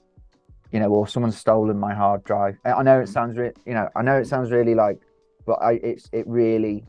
you 0.72 0.80
know, 0.80 0.89
or 0.89 1.08
someone's 1.08 1.38
stolen 1.38 1.80
my 1.80 1.94
hard 1.94 2.24
drive. 2.24 2.58
I 2.65 2.84
know 2.84 3.00
it 3.00 3.08
sounds 3.08 3.38
re- 3.38 3.53
you 3.65 3.74
know, 3.74 3.89
I 3.96 4.01
know 4.01 4.18
it 4.18 4.27
sounds 4.27 4.51
really 4.51 4.75
like 4.75 5.00
but 5.46 5.62
I 5.62 5.74
it's 5.74 6.10
it 6.12 6.27
really 6.27 6.84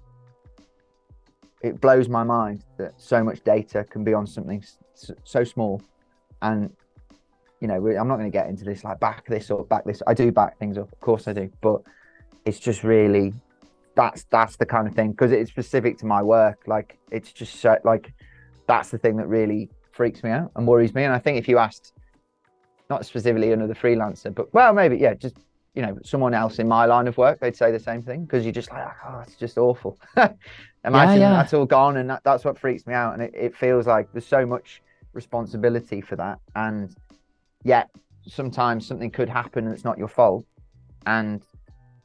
it 1.63 1.81
blows 1.81 2.09
my 2.09 2.23
mind 2.23 2.65
that 2.77 2.93
so 3.01 3.25
much 3.25 3.43
data 3.43 3.85
can 3.85 4.05
be 4.05 4.13
on 4.13 4.27
something 4.27 4.63
so 5.25 5.45
small 5.45 5.83
and 6.43 6.71
you 7.65 7.69
know, 7.69 7.77
I'm 7.77 8.07
not 8.07 8.19
going 8.19 8.31
to 8.31 8.39
get 8.39 8.47
into 8.47 8.63
this 8.63 8.85
like 8.85 9.01
back 9.01 9.25
this 9.27 9.51
or 9.51 9.65
back 9.65 9.87
this. 9.87 10.03
I 10.07 10.13
do 10.13 10.31
back 10.31 10.59
things 10.59 10.77
up, 10.77 10.93
of 10.93 11.01
course 11.01 11.27
I 11.27 11.33
do, 11.33 11.51
but 11.63 11.81
it's 12.45 12.59
just 12.59 12.85
really 12.85 13.33
that's 13.95 14.25
that's 14.25 14.57
the 14.57 14.67
kind 14.67 14.87
of 14.87 14.93
thing 14.93 15.13
because 15.13 15.33
it's 15.33 15.51
specific 15.51 15.97
to 16.01 16.07
my 16.07 16.23
work. 16.23 16.59
Like 16.67 16.99
it's 17.11 17.33
just 17.33 17.61
so, 17.63 17.79
like 17.83 18.13
that's 18.67 18.91
the 18.91 18.99
thing 18.99 19.17
that 19.17 19.29
really 19.29 19.71
freaks 19.93 20.23
me 20.23 20.29
out 20.29 20.53
and 20.57 20.67
worries 20.67 20.95
me. 20.95 21.05
And 21.05 21.15
I 21.15 21.19
think 21.19 21.39
if 21.39 21.49
you 21.49 21.57
asked 21.57 21.95
not 22.91 23.07
specifically 23.07 23.53
another 23.53 23.73
freelancer, 23.73 24.35
but 24.35 24.53
well, 24.53 24.75
maybe 24.75 24.99
yeah, 24.99 25.15
just 25.15 25.39
you 25.75 25.81
know, 25.81 25.99
someone 26.05 26.35
else 26.35 26.59
in 26.59 26.69
my 26.69 26.85
line 26.85 27.09
of 27.09 27.17
work, 27.17 27.41
they'd 27.41 27.57
say 27.57 27.73
the 27.73 27.81
same 27.81 28.03
thing 28.03 28.27
because 28.27 28.45
you're 28.45 28.53
just 28.53 28.71
like, 28.71 28.85
ah, 28.85 28.97
oh, 29.09 29.21
it's 29.21 29.37
just 29.37 29.57
awful. 29.57 29.99
Imagine 30.17 30.39
yeah, 30.85 31.31
yeah. 31.31 31.31
that's 31.31 31.55
all 31.55 31.65
gone, 31.65 31.97
and 31.97 32.11
that, 32.11 32.23
that's 32.25 32.45
what 32.45 32.59
freaks 32.59 32.87
me 32.87 32.93
out. 32.93 33.15
And 33.15 33.23
it, 33.23 33.33
it 33.35 33.57
feels 33.57 33.87
like 33.87 34.13
there's 34.13 34.27
so 34.27 34.45
much 34.45 34.83
responsibility 35.15 36.03
for 36.03 36.17
that, 36.17 36.41
and 36.55 36.95
yet 37.65 37.91
sometimes 38.27 38.87
something 38.87 39.11
could 39.11 39.29
happen 39.29 39.65
and 39.67 39.75
it's 39.75 39.85
not 39.85 39.99
your 39.99 40.09
fault. 40.09 40.47
And 41.07 41.43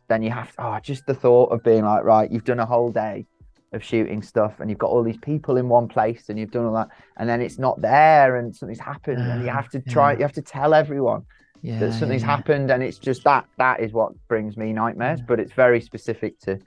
then 0.10 0.22
you 0.22 0.32
have 0.32 0.51
to 0.56 0.66
oh 0.66 0.80
just 0.82 1.06
the 1.06 1.13
thought 1.13 1.51
of 1.51 1.63
being 1.63 1.86
like 1.86 2.04
right 2.04 2.30
you've 2.30 2.44
done 2.44 2.60
a 2.60 2.66
whole 2.66 2.92
day 2.92 3.25
of 3.72 3.84
shooting 3.84 4.22
stuff 4.22 4.60
and 4.60 4.70
you've 4.70 4.80
got 4.80 4.89
all 4.89 5.04
these 5.04 5.18
people 5.18 5.56
in 5.56 5.70
one 5.70 5.88
place 5.88 6.28
and 6.28 6.39
you've 6.39 6.51
done 6.51 6.66
all 6.66 6.74
that 6.74 6.89
and 7.18 7.30
then 7.30 7.39
it's 7.39 7.60
not 7.60 7.80
there 7.82 8.36
and 8.38 8.54
something's 8.54 8.80
happened 8.80 9.22
uh, 9.22 9.32
and 9.32 9.44
you 9.44 9.50
have 9.50 9.70
to 9.70 9.80
try 9.80 10.12
yeah. 10.12 10.18
you 10.18 10.24
have 10.24 10.34
to 10.34 10.42
tell 10.42 10.74
everyone 10.74 11.24
yeah, 11.62 11.78
that 11.78 11.94
something's 11.94 12.24
yeah, 12.24 12.36
happened 12.36 12.72
and 12.72 12.82
it's 12.82 12.98
just 12.98 13.24
that 13.24 13.46
that 13.58 13.80
is 13.80 13.94
what 13.94 14.12
brings 14.28 14.58
me 14.58 14.74
nightmares 14.74 15.22
but 15.22 15.39
it's 15.39 15.54
very 15.54 15.80
specific 15.80 16.39
to 16.39 16.58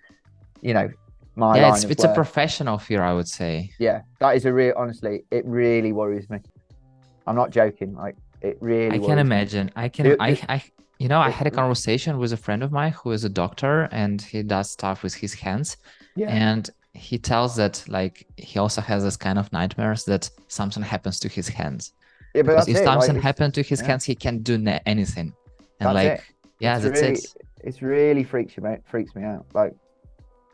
you 0.61 0.73
know 0.73 0.89
my 1.35 1.57
yeah 1.57 1.75
it's, 1.75 1.83
it's 1.85 2.05
a 2.05 2.15
professional 2.15 2.79
fear 2.79 3.03
i 3.03 3.13
would 3.13 3.29
say. 3.29 3.71
Yeah 3.81 4.03
that 4.21 4.37
is 4.37 4.45
a 4.45 4.53
real 4.53 4.75
honestly 4.77 5.25
it 5.33 5.45
really 5.45 5.93
worries 5.93 6.31
me. 6.31 6.39
I'm 7.27 7.37
not 7.37 7.51
joking 7.51 7.95
like 7.95 8.17
it 8.43 8.59
really. 8.61 8.97
I 8.97 8.99
can 8.99 9.19
imagine. 9.19 9.71
I 9.77 9.89
can. 9.89 10.07
It, 10.07 10.17
I. 10.21 10.39
I. 10.49 10.63
You 10.99 11.09
know, 11.09 11.19
I 11.19 11.31
had 11.31 11.49
a 11.49 11.51
conversation 11.51 12.19
with 12.19 12.33
a 12.33 12.37
friend 12.37 12.63
of 12.63 12.71
mine 12.71 12.93
who 12.93 13.11
is 13.11 13.25
a 13.25 13.29
doctor 13.29 13.89
and 13.91 14.23
he 14.23 14.45
does 14.45 14.71
stuff 14.71 15.03
with 15.03 15.15
his 15.15 15.35
hands. 15.35 15.77
Yeah. 16.15 16.29
And 16.29 16.71
he 16.95 17.19
tells 17.19 17.57
that 17.57 17.83
like 17.89 18.25
he 18.37 18.61
also 18.61 18.81
has 18.81 19.03
this 19.03 19.17
kind 19.17 19.37
of 19.37 19.53
nightmares 19.53 20.05
that 20.05 20.31
something 20.47 20.81
happens 20.81 21.19
to 21.21 21.29
his 21.29 21.49
hands. 21.49 21.93
Yeah, 22.35 22.43
but 22.43 22.69
if 22.69 22.77
it. 22.77 22.85
something 22.85 23.15
like, 23.15 23.23
happens 23.23 23.55
to 23.55 23.63
his 23.63 23.81
yeah. 23.81 23.89
hands, 23.89 24.05
he 24.05 24.15
can't 24.15 24.45
do 24.45 24.55
anything. 24.87 25.35
And 25.81 25.89
that's 25.89 25.95
like, 25.95 26.07
it. 26.07 26.21
yeah, 26.61 26.77
it's 26.77 26.85
that's 26.85 27.01
really, 27.01 27.15
it. 27.15 27.35
It's 27.65 27.83
really 27.83 28.23
freaks 28.23 28.57
you 28.57 28.65
out. 28.65 28.79
Freaks 28.85 29.15
me 29.17 29.25
out. 29.25 29.45
Like 29.55 29.75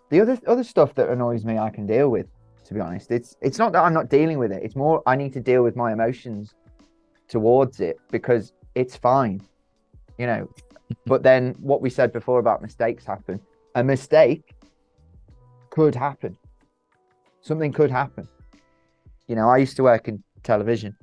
the 0.08 0.20
other 0.20 0.38
other 0.46 0.64
stuff 0.64 0.94
that 0.94 1.10
annoys 1.10 1.44
me, 1.44 1.58
I 1.58 1.68
can 1.68 1.86
deal 1.86 2.08
with. 2.08 2.26
To 2.66 2.74
be 2.74 2.80
honest, 2.80 3.10
it's 3.10 3.36
it's 3.42 3.58
not 3.58 3.72
that 3.72 3.82
I'm 3.82 3.94
not 3.94 4.08
dealing 4.08 4.38
with 4.38 4.52
it. 4.52 4.62
It's 4.62 4.76
more 4.76 5.02
I 5.06 5.14
need 5.16 5.32
to 5.34 5.40
deal 5.40 5.62
with 5.62 5.76
my 5.76 5.92
emotions 5.92 6.54
towards 7.28 7.80
it 7.80 7.98
because 8.10 8.52
it's 8.74 8.96
fine, 8.96 9.40
you 10.18 10.26
know. 10.26 10.48
but 11.06 11.22
then 11.22 11.54
what 11.60 11.80
we 11.82 11.90
said 11.90 12.12
before 12.12 12.38
about 12.38 12.62
mistakes 12.62 13.04
happen, 13.04 13.40
a 13.74 13.84
mistake 13.84 14.54
could 15.70 15.94
happen. 15.94 16.36
something 17.40 17.72
could 17.72 17.90
happen. 17.90 18.26
You 19.28 19.36
know, 19.36 19.48
I 19.48 19.58
used 19.58 19.76
to 19.76 19.82
work 19.82 20.08
in 20.08 20.22
television, 20.42 20.96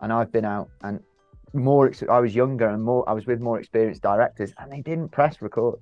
and 0.00 0.12
I've 0.12 0.30
been 0.30 0.44
out 0.44 0.68
and 0.82 1.00
more. 1.52 1.92
I 2.10 2.20
was 2.20 2.34
younger 2.34 2.68
and 2.68 2.82
more. 2.82 3.08
I 3.08 3.12
was 3.12 3.26
with 3.26 3.40
more 3.40 3.58
experienced 3.58 4.02
directors, 4.02 4.52
and 4.58 4.70
they 4.70 4.82
didn't 4.82 5.08
press 5.08 5.40
record. 5.40 5.78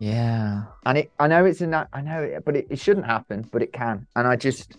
Yeah. 0.00 0.64
And 0.86 0.98
it, 0.98 1.12
I 1.18 1.28
know 1.28 1.44
it's 1.44 1.60
in 1.60 1.70
that. 1.70 1.88
I 1.92 2.00
know, 2.00 2.22
it, 2.22 2.44
but 2.44 2.56
it, 2.56 2.66
it 2.70 2.78
shouldn't 2.78 3.06
happen, 3.06 3.48
but 3.52 3.62
it 3.62 3.72
can. 3.72 4.06
And 4.16 4.26
I 4.26 4.36
just, 4.36 4.76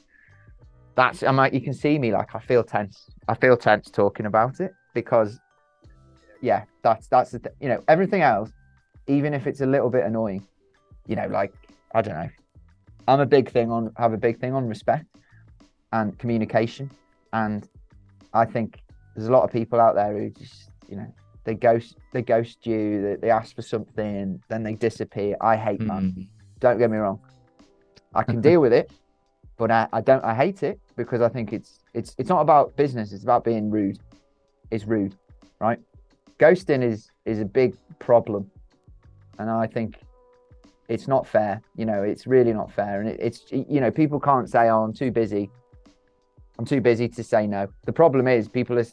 that's. 0.95 1.23
I'm 1.23 1.35
like, 1.35 1.53
you 1.53 1.61
can 1.61 1.73
see 1.73 1.97
me 1.99 2.11
like 2.11 2.35
I 2.35 2.39
feel 2.39 2.63
tense. 2.63 3.09
I 3.27 3.35
feel 3.35 3.57
tense 3.57 3.89
talking 3.89 4.25
about 4.25 4.59
it 4.59 4.73
because, 4.93 5.39
yeah, 6.41 6.65
that's 6.81 7.07
that's 7.07 7.31
the. 7.31 7.39
Th- 7.39 7.55
you 7.59 7.69
know, 7.69 7.83
everything 7.87 8.21
else, 8.21 8.51
even 9.07 9.33
if 9.33 9.47
it's 9.47 9.61
a 9.61 9.65
little 9.65 9.89
bit 9.89 10.05
annoying, 10.05 10.45
you 11.07 11.15
know, 11.15 11.27
like 11.27 11.53
I 11.93 12.01
don't 12.01 12.15
know. 12.15 12.29
I'm 13.07 13.19
a 13.19 13.25
big 13.25 13.51
thing 13.51 13.71
on 13.71 13.91
have 13.97 14.13
a 14.13 14.17
big 14.17 14.39
thing 14.39 14.53
on 14.53 14.67
respect 14.67 15.05
and 15.93 16.17
communication, 16.17 16.89
and 17.33 17.67
I 18.33 18.45
think 18.45 18.79
there's 19.15 19.27
a 19.27 19.31
lot 19.31 19.43
of 19.43 19.51
people 19.51 19.79
out 19.79 19.95
there 19.95 20.11
who 20.17 20.29
just, 20.31 20.71
you 20.89 20.97
know, 20.97 21.13
they 21.45 21.53
ghost 21.53 21.97
they 22.11 22.21
ghost 22.21 22.65
you 22.65 23.01
they, 23.01 23.15
they 23.15 23.29
ask 23.29 23.55
for 23.55 23.61
something 23.61 24.41
then 24.49 24.63
they 24.63 24.73
disappear 24.73 25.37
i 25.39 25.55
hate 25.55 25.79
man 25.79 26.11
Mm. 26.17 26.27
don't 26.59 26.77
get 26.79 26.89
me 26.89 26.97
wrong 26.97 27.19
i 28.13 28.23
can 28.23 28.41
deal 28.41 28.59
with 28.59 28.73
it 28.73 28.91
but 29.57 29.71
I, 29.71 29.87
I 29.93 30.01
don't 30.01 30.23
i 30.25 30.33
hate 30.33 30.63
it 30.63 30.79
because 30.95 31.21
i 31.21 31.29
think 31.29 31.53
it's 31.53 31.79
it's 31.93 32.15
it's 32.17 32.29
not 32.29 32.41
about 32.41 32.75
business 32.75 33.11
it's 33.11 33.23
about 33.23 33.43
being 33.43 33.69
rude. 33.69 33.99
It's 34.71 34.85
rude 34.85 35.15
right? 35.59 35.79
Ghosting 36.39 36.83
is 36.83 37.11
is 37.25 37.39
a 37.39 37.45
big 37.45 37.75
problem. 37.99 38.49
And 39.39 39.49
i 39.49 39.67
think 39.67 39.99
it's 40.87 41.07
not 41.07 41.25
fair 41.27 41.61
you 41.75 41.85
know 41.85 42.03
it's 42.03 42.27
really 42.27 42.53
not 42.53 42.71
fair. 42.71 43.01
And 43.01 43.09
it, 43.09 43.19
it's 43.19 43.43
you 43.51 43.79
know 43.81 43.91
people 43.91 44.19
can't 44.19 44.49
say 44.49 44.69
oh 44.69 44.83
i'm 44.83 44.93
too 44.93 45.11
busy. 45.11 45.49
I'm 46.57 46.65
too 46.65 46.79
busy 46.79 47.09
to 47.09 47.21
say 47.21 47.47
no. 47.47 47.67
The 47.85 47.91
problem 47.91 48.29
is 48.29 48.47
people 48.47 48.79
are 48.79 48.85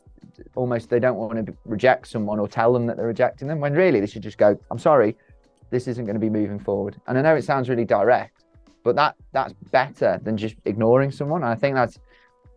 almost 0.57 0.91
they 0.91 0.99
don't 0.99 1.17
want 1.17 1.47
to 1.47 1.55
reject 1.65 2.09
someone 2.09 2.39
or 2.41 2.49
tell 2.49 2.73
them 2.73 2.87
that 2.87 2.97
they're 2.97 3.07
rejecting 3.07 3.47
them 3.47 3.61
when 3.61 3.73
really 3.73 4.01
they 4.01 4.07
should 4.07 4.23
just 4.23 4.39
go 4.39 4.59
i'm 4.71 4.79
sorry 4.79 5.17
this 5.71 5.87
isn't 5.87 6.05
going 6.05 6.15
to 6.15 6.21
be 6.21 6.31
moving 6.31 6.59
forward. 6.59 7.01
And 7.07 7.19
i 7.19 7.23
know 7.23 7.35
it 7.35 7.45
sounds 7.45 7.69
really 7.69 7.85
direct 7.85 8.42
but 8.85 8.97
that 8.97 9.17
that's 9.33 9.53
better 9.71 10.21
than 10.23 10.37
just 10.37 10.57
ignoring 10.65 11.11
someone. 11.11 11.43
And 11.43 11.51
i 11.51 11.55
think 11.55 11.75
that's 11.75 11.99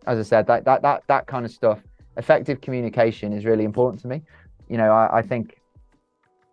as 0.06 0.18
i 0.18 0.22
said 0.22 0.46
that 0.46 0.64
that 0.64 0.82
that, 0.82 1.02
that 1.08 1.26
kind 1.26 1.44
of 1.44 1.50
stuff 1.52 1.80
effective 2.16 2.60
communication 2.60 3.32
is 3.32 3.44
really 3.44 3.64
important 3.64 4.00
to 4.02 4.08
me. 4.08 4.22
You 4.68 4.78
know 4.78 4.90
I, 4.90 5.18
I 5.18 5.22
think 5.22 5.60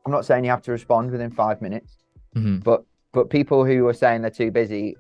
i'm 0.06 0.12
not 0.12 0.26
saying 0.26 0.44
you 0.44 0.50
have 0.50 0.62
to 0.64 0.72
respond 0.72 1.12
within 1.12 1.32
five 1.32 1.62
minutes 1.62 1.98
Mhm. 2.36 2.64
but 2.64 2.84
but 3.12 3.30
people 3.30 3.64
who 3.64 3.88
are 3.88 3.94
saying 3.94 4.22
they're 4.22 4.32
too 4.32 4.52
busy 4.52 4.98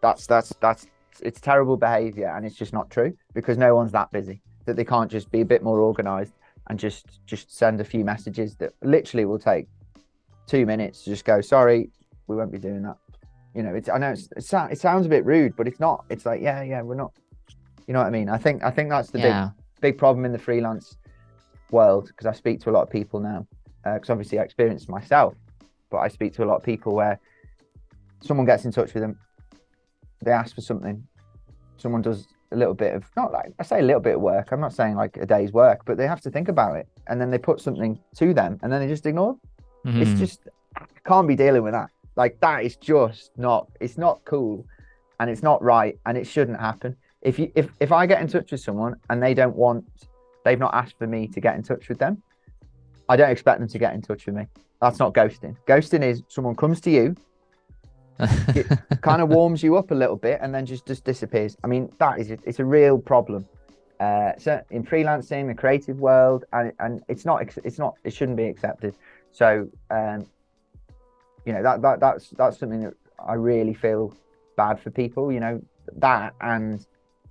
that's 0.00 0.26
that's 0.26 0.52
that's 0.60 0.86
it's 1.20 1.40
terrible 1.40 1.76
behavior 1.76 2.28
and 2.34 2.46
it's 2.46 2.54
just 2.56 2.72
not 2.72 2.88
true 2.90 3.12
because 3.34 3.58
no 3.58 3.74
one's 3.74 3.92
that 3.92 4.10
busy 4.12 4.40
that 4.64 4.76
they 4.76 4.84
can't 4.84 5.10
just 5.10 5.30
be 5.30 5.40
a 5.40 5.44
bit 5.44 5.62
more 5.62 5.80
organized 5.80 6.34
and 6.68 6.78
just 6.78 7.04
just 7.26 7.54
send 7.54 7.80
a 7.80 7.84
few 7.84 8.04
messages 8.04 8.54
that 8.56 8.72
literally 8.82 9.24
will 9.24 9.38
take 9.38 9.66
two 10.46 10.64
minutes 10.64 11.02
to 11.02 11.10
just 11.10 11.24
go 11.24 11.40
sorry 11.40 11.90
we 12.28 12.36
won't 12.36 12.52
be 12.52 12.58
doing 12.58 12.82
that 12.82 12.96
you 13.54 13.62
know 13.62 13.74
it's 13.74 13.88
i 13.88 13.98
know 13.98 14.10
it's, 14.10 14.28
it, 14.36 14.44
sou- 14.44 14.68
it 14.70 14.78
sounds 14.78 15.04
a 15.06 15.08
bit 15.08 15.24
rude 15.24 15.54
but 15.56 15.66
it's 15.68 15.78
not 15.80 16.04
it's 16.08 16.24
like 16.24 16.40
yeah 16.40 16.62
yeah 16.62 16.80
we're 16.82 16.94
not 16.94 17.12
you 17.86 17.92
know 17.94 18.00
what 18.00 18.06
i 18.06 18.10
mean 18.10 18.28
i 18.28 18.38
think 18.38 18.62
i 18.64 18.70
think 18.70 18.88
that's 18.90 19.10
the 19.10 19.18
big 19.18 19.26
Yeah. 19.26 19.50
big 19.80 19.98
problem 19.98 20.24
in 20.24 20.32
the 20.32 20.38
freelance 20.38 20.96
world 21.70 22.06
because 22.08 22.26
I 22.26 22.32
speak 22.32 22.60
to 22.60 22.70
a 22.70 22.72
lot 22.72 22.82
of 22.82 22.90
people 22.90 23.18
now. 23.18 23.46
Because 23.82 24.10
obviously 24.10 24.38
I 24.38 24.42
experienced 24.42 24.90
myself, 24.90 25.34
but 25.90 25.98
I 25.98 26.08
speak 26.08 26.34
to 26.34 26.44
a 26.44 26.48
lot 26.50 26.56
of 26.56 26.62
people 26.62 26.94
where 26.94 27.18
someone 28.22 28.44
gets 28.46 28.64
in 28.66 28.72
touch 28.72 28.92
with 28.94 29.02
them, 29.02 29.18
they 30.22 30.30
ask 30.30 30.54
for 30.54 30.60
something, 30.60 31.02
someone 31.78 32.02
does 32.02 32.26
a 32.52 32.56
little 32.56 32.74
bit 32.74 32.94
of 32.94 33.04
not 33.16 33.32
like 33.32 33.52
I 33.58 33.62
say 33.64 33.78
a 33.80 33.82
little 33.82 34.02
bit 34.02 34.16
of 34.16 34.20
work. 34.20 34.52
I'm 34.52 34.60
not 34.60 34.74
saying 34.74 34.96
like 34.96 35.16
a 35.16 35.24
day's 35.26 35.52
work, 35.52 35.80
but 35.86 35.96
they 35.96 36.06
have 36.06 36.20
to 36.20 36.30
think 36.30 36.48
about 36.48 36.76
it, 36.76 36.86
and 37.08 37.18
then 37.20 37.30
they 37.30 37.38
put 37.38 37.58
something 37.60 37.98
to 38.16 38.34
them, 38.34 38.58
and 38.62 38.70
then 38.70 38.80
they 38.82 38.88
just 38.88 39.06
ignore. 39.06 39.36
Mhm. 39.86 40.02
It's 40.02 40.20
just 40.20 40.40
I 40.76 40.84
can't 41.06 41.26
be 41.26 41.34
dealing 41.36 41.62
with 41.62 41.72
that. 41.72 41.88
Like 42.16 42.38
that 42.40 42.64
is 42.64 42.76
just 42.76 43.30
not. 43.36 43.70
It's 43.80 43.98
not 43.98 44.20
cool, 44.24 44.66
and 45.20 45.30
it's 45.30 45.42
not 45.42 45.62
right, 45.62 45.98
and 46.06 46.16
it 46.16 46.26
shouldn't 46.26 46.60
happen. 46.60 46.96
If 47.22 47.38
you 47.38 47.50
if 47.54 47.70
if 47.80 47.92
I 47.92 48.06
get 48.06 48.20
in 48.20 48.28
touch 48.28 48.52
with 48.52 48.60
someone 48.60 48.96
and 49.08 49.22
they 49.22 49.34
don't 49.34 49.56
want, 49.56 49.84
they've 50.44 50.58
not 50.58 50.74
asked 50.74 50.98
for 50.98 51.06
me 51.06 51.26
to 51.28 51.40
get 51.40 51.54
in 51.54 51.62
touch 51.62 51.88
with 51.88 51.98
them, 51.98 52.22
I 53.08 53.16
don't 53.16 53.30
expect 53.30 53.60
them 53.60 53.68
to 53.68 53.78
get 53.78 53.94
in 53.94 54.02
touch 54.02 54.26
with 54.26 54.34
me. 54.34 54.46
That's 54.80 54.98
not 54.98 55.14
ghosting. 55.14 55.56
Ghosting 55.66 56.02
is 56.02 56.22
someone 56.28 56.56
comes 56.56 56.80
to 56.82 56.90
you, 56.90 57.16
kind 59.00 59.22
of 59.22 59.28
warms 59.28 59.62
you 59.62 59.76
up 59.76 59.90
a 59.90 59.94
little 59.94 60.16
bit, 60.16 60.40
and 60.42 60.54
then 60.54 60.66
just 60.66 60.86
just 60.86 61.04
disappears. 61.04 61.56
I 61.64 61.66
mean, 61.66 61.90
that 61.98 62.18
is 62.18 62.30
it's 62.30 62.58
a 62.58 62.64
real 62.64 62.98
problem. 62.98 63.46
Uh, 64.00 64.32
so 64.36 64.60
in 64.70 64.82
freelancing, 64.82 65.46
the 65.46 65.54
creative 65.54 66.00
world, 66.00 66.44
and 66.52 66.72
and 66.80 67.02
it's 67.08 67.24
not 67.24 67.56
it's 67.64 67.78
not 67.78 67.94
it 68.04 68.12
shouldn't 68.12 68.36
be 68.36 68.46
accepted. 68.46 68.94
So 69.30 69.68
um, 69.90 70.26
you 71.44 71.52
know 71.52 71.62
that 71.62 71.82
that 71.82 72.00
that's 72.00 72.30
that's 72.30 72.58
something 72.58 72.80
that 72.82 72.94
I 73.26 73.34
really 73.34 73.74
feel 73.74 74.14
bad 74.56 74.80
for 74.80 74.90
people. 74.90 75.32
You 75.32 75.40
know 75.40 75.60
that 75.96 76.34
and 76.40 76.84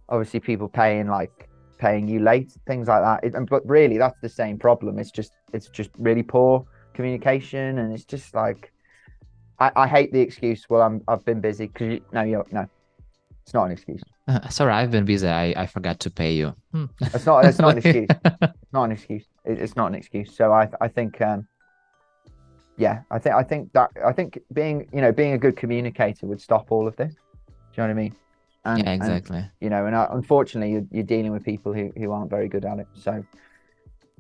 obviously 0.10 0.39
people 0.39 0.67
paying 0.67 1.08
like 1.08 1.47
paying 1.78 2.08
you 2.08 2.19
late, 2.19 2.52
things 2.67 2.88
like 2.88 3.02
that. 3.02 3.24
It, 3.24 3.34
and- 3.36 3.50
but 3.50 3.65
really, 3.67 3.97
that's 3.97 4.19
the 4.21 4.30
same 4.30 4.58
problem. 4.60 5.00
It's 5.00 5.12
just 5.12 5.32
it's 5.54 5.67
just 5.69 5.89
really 5.97 6.24
poor 6.24 6.65
communication, 6.93 7.80
and 7.80 7.93
it's 7.93 8.06
just 8.06 8.36
like 8.36 8.71
I, 9.60 9.71
I 9.76 9.88
hate 9.88 10.12
the 10.12 10.19
excuse. 10.21 10.65
Well, 10.69 10.82
I'm 10.82 11.02
I've 11.08 11.26
been 11.26 11.41
busy 11.41 11.67
because 11.67 12.00
no, 12.12 12.21
you 12.24 12.43
no, 12.52 12.67
it's 13.43 13.54
not 13.54 13.65
an 13.65 13.71
excuse. 13.71 14.02
Uh, 14.28 14.47
sorry, 14.50 14.71
I've 14.74 14.91
been 14.91 15.06
busy. 15.06 15.28
I, 15.28 15.54
I 15.58 15.65
forgot 15.65 16.00
to 16.02 16.12
pay 16.12 16.34
you. 16.34 16.54
Hmm. 16.71 16.86
It's 17.02 17.26
not 17.26 17.45
it's 17.45 17.60
not 17.60 17.71
an 17.71 17.78
excuse. 17.84 18.08
It's 18.10 18.74
not 18.74 18.84
an 18.84 18.91
excuse. 18.91 19.26
It, 19.45 19.60
it's 19.60 19.76
not 19.76 19.88
an 19.88 19.95
excuse. 19.95 20.36
So 20.36 20.52
I 20.52 20.69
I 20.80 20.88
think 20.88 21.19
um 21.21 21.47
yeah, 22.82 23.04
I 23.12 23.20
think 23.20 23.36
I 23.36 23.44
think 23.44 23.72
that 23.74 23.91
I 24.04 24.12
think 24.12 24.39
being 24.54 24.89
you 24.91 25.02
know 25.02 25.12
being 25.12 25.34
a 25.34 25.38
good 25.38 25.56
communicator 25.56 26.26
would 26.26 26.41
stop 26.41 26.72
all 26.72 26.88
of 26.88 26.96
this. 26.96 27.13
Do 27.13 27.54
you 27.54 27.84
know 27.84 27.84
what 27.84 27.89
I 27.91 27.94
mean? 27.94 28.15
And, 28.65 28.80
yeah, 28.80 28.91
and, 28.91 29.02
exactly. 29.02 29.46
you 29.60 29.70
know, 29.70 29.86
and 29.86 29.96
uh, 29.96 30.08
unfortunately, 30.12 30.72
you're, 30.74 30.88
you're 30.91 31.04
dealing 31.04 31.32
with 31.32 31.44
people 31.44 31.74
who, 31.74 31.91
who 31.98 32.12
aren't 32.12 32.30
very 32.30 32.48
good 32.48 32.65
at 32.65 32.80
it. 32.80 32.88
So 32.94 33.24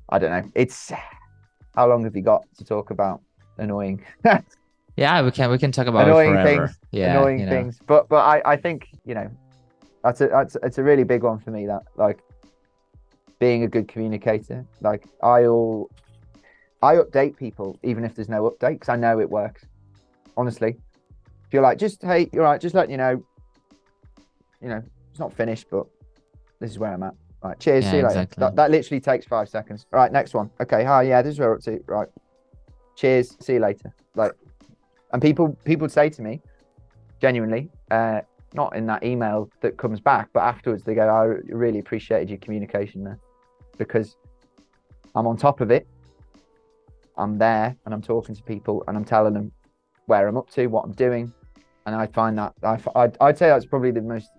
I 0.09 0.19
don't 0.19 0.31
know. 0.31 0.51
It's 0.55 0.91
how 1.75 1.87
long 1.87 2.03
have 2.03 2.15
you 2.15 2.21
got 2.21 2.43
to 2.57 2.63
talk 2.63 2.91
about 2.91 3.21
annoying, 3.57 4.03
Yeah, 4.95 5.21
we 5.23 5.31
can 5.31 5.49
we 5.49 5.57
can 5.57 5.71
talk 5.71 5.87
about 5.87 6.07
Annoying 6.07 6.43
things, 6.43 6.77
yeah, 6.91 7.17
annoying 7.17 7.39
you 7.39 7.45
know. 7.45 7.51
things? 7.51 7.79
But 7.87 8.09
but 8.09 8.23
I, 8.23 8.41
I 8.45 8.57
think 8.57 8.89
you 9.05 9.15
know 9.15 9.29
that's 10.03 10.21
a 10.21 10.27
that's 10.27 10.55
it's 10.61 10.77
a 10.77 10.83
really 10.83 11.03
big 11.03 11.23
one 11.23 11.39
for 11.39 11.49
me. 11.49 11.65
That 11.65 11.83
like 11.95 12.19
being 13.39 13.63
a 13.63 13.67
good 13.67 13.87
communicator. 13.87 14.65
Like 14.81 15.05
I 15.23 15.45
all 15.45 15.89
I 16.81 16.95
update 16.95 17.37
people 17.37 17.77
even 17.83 18.03
if 18.03 18.15
there's 18.15 18.29
no 18.29 18.49
update 18.49 18.73
because 18.73 18.89
I 18.89 18.95
know 18.95 19.19
it 19.19 19.29
works. 19.29 19.65
Honestly, 20.37 20.77
if 21.45 21.53
you're 21.53 21.61
like 21.61 21.77
just 21.77 22.01
hey, 22.01 22.29
you're 22.33 22.43
right, 22.43 22.59
just 22.59 22.75
letting 22.75 22.91
you 22.91 22.97
know. 22.97 23.23
You 24.61 24.69
know, 24.69 24.83
it's 25.09 25.19
not 25.19 25.33
finished, 25.33 25.67
but 25.71 25.87
this 26.59 26.71
is 26.71 26.79
where 26.79 26.93
I'm 26.93 27.03
at. 27.03 27.15
Right, 27.43 27.59
cheers. 27.59 27.83
Yeah, 27.85 27.91
see 27.91 27.97
you 27.97 28.03
later. 28.03 28.21
exactly. 28.21 28.41
That, 28.41 28.55
that 28.55 28.71
literally 28.71 29.01
takes 29.01 29.25
five 29.25 29.49
seconds. 29.49 29.87
All 29.91 29.99
right, 29.99 30.11
next 30.11 30.35
one. 30.35 30.51
Okay, 30.61 30.83
hi, 30.83 31.03
yeah, 31.03 31.21
this 31.23 31.33
is 31.33 31.39
where 31.39 31.49
we're 31.49 31.55
up 31.55 31.61
to. 31.63 31.83
Right, 31.87 32.07
cheers. 32.95 33.35
See 33.39 33.53
you 33.53 33.59
later. 33.59 33.93
Like, 34.15 34.33
and 35.11 35.21
people 35.21 35.57
people 35.65 35.89
say 35.89 36.09
to 36.09 36.21
me, 36.21 36.41
genuinely, 37.19 37.69
uh, 37.89 38.21
not 38.53 38.75
in 38.75 38.85
that 38.87 39.03
email 39.03 39.49
that 39.61 39.77
comes 39.77 39.99
back, 39.99 40.29
but 40.33 40.41
afterwards 40.41 40.83
they 40.83 40.93
go, 40.93 41.07
I 41.07 41.23
really 41.53 41.79
appreciated 41.79 42.29
your 42.29 42.39
communication 42.39 43.03
there 43.03 43.19
because 43.77 44.17
I'm 45.15 45.27
on 45.27 45.37
top 45.37 45.61
of 45.61 45.71
it. 45.71 45.87
I'm 47.21 47.37
there 47.37 47.75
and 47.85 47.93
I'm 47.93 48.01
talking 48.01 48.35
to 48.35 48.43
people 48.43 48.83
and 48.87 48.97
I'm 48.97 49.05
telling 49.05 49.33
them 49.33 49.51
where 50.07 50.27
I'm 50.27 50.37
up 50.37 50.49
to, 50.51 50.67
what 50.67 50.83
I'm 50.83 50.93
doing, 50.93 51.31
and 51.85 51.95
I 51.95 52.07
find 52.07 52.37
that 52.37 52.53
I, 52.63 52.79
I'd, 52.95 53.17
I'd 53.21 53.37
say 53.37 53.47
that's 53.47 53.65
probably 53.65 53.91
the 53.91 54.01
most 54.01 54.29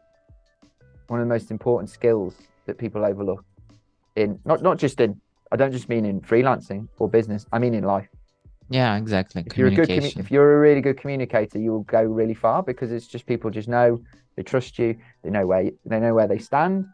one 1.08 1.20
of 1.20 1.26
the 1.26 1.32
most 1.32 1.50
important 1.50 1.90
skills 1.90 2.34
that 2.66 2.78
people 2.78 3.04
overlook 3.04 3.44
in 4.16 4.38
not 4.44 4.62
not 4.62 4.78
just 4.78 5.00
in 5.00 5.20
I 5.50 5.56
don't 5.56 5.72
just 5.72 5.88
mean 5.88 6.04
in 6.04 6.20
freelancing 6.20 6.88
or 6.98 7.08
business. 7.08 7.46
I 7.52 7.58
mean 7.58 7.74
in 7.74 7.84
life. 7.84 8.08
Yeah, 8.70 8.96
exactly. 8.96 9.44
If 9.46 9.58
you're 9.58 9.68
a 9.68 9.70
good 9.70 9.88
commu- 9.88 9.88
Communication. 9.88 10.20
if 10.20 10.30
you're 10.30 10.56
a 10.56 10.60
really 10.60 10.80
good 10.80 10.98
communicator, 10.98 11.58
you 11.58 11.72
will 11.72 11.82
go 11.82 12.02
really 12.02 12.34
far 12.34 12.62
because 12.62 12.90
it's 12.90 13.06
just 13.06 13.26
people 13.26 13.50
just 13.50 13.68
know 13.68 14.00
they 14.36 14.42
trust 14.42 14.78
you. 14.78 14.96
They 15.22 15.30
know 15.30 15.46
where 15.46 15.70
they 15.84 16.00
know 16.00 16.14
where 16.14 16.26
they 16.26 16.38
stand. 16.38 16.86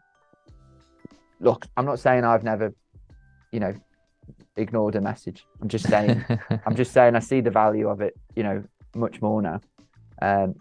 Look, 1.39 1.65
I'm 1.77 1.85
not 1.85 1.99
saying 1.99 2.25
I've 2.25 2.43
never, 2.43 2.73
you 3.53 3.61
know, 3.61 3.73
ignored 4.55 4.95
a 4.95 5.01
message. 5.01 5.45
I'm 5.61 5.67
just 5.67 5.87
saying 5.89 6.23
I'm 6.65 6.75
just 6.75 6.91
saying 6.91 7.15
I 7.15 7.19
see 7.19 7.41
the 7.41 7.51
value 7.51 7.87
of 7.87 8.01
it, 8.01 8.17
you 8.35 8.43
know, 8.43 8.63
much 8.95 9.21
more 9.21 9.41
now. 9.41 9.61
Um, 10.21 10.55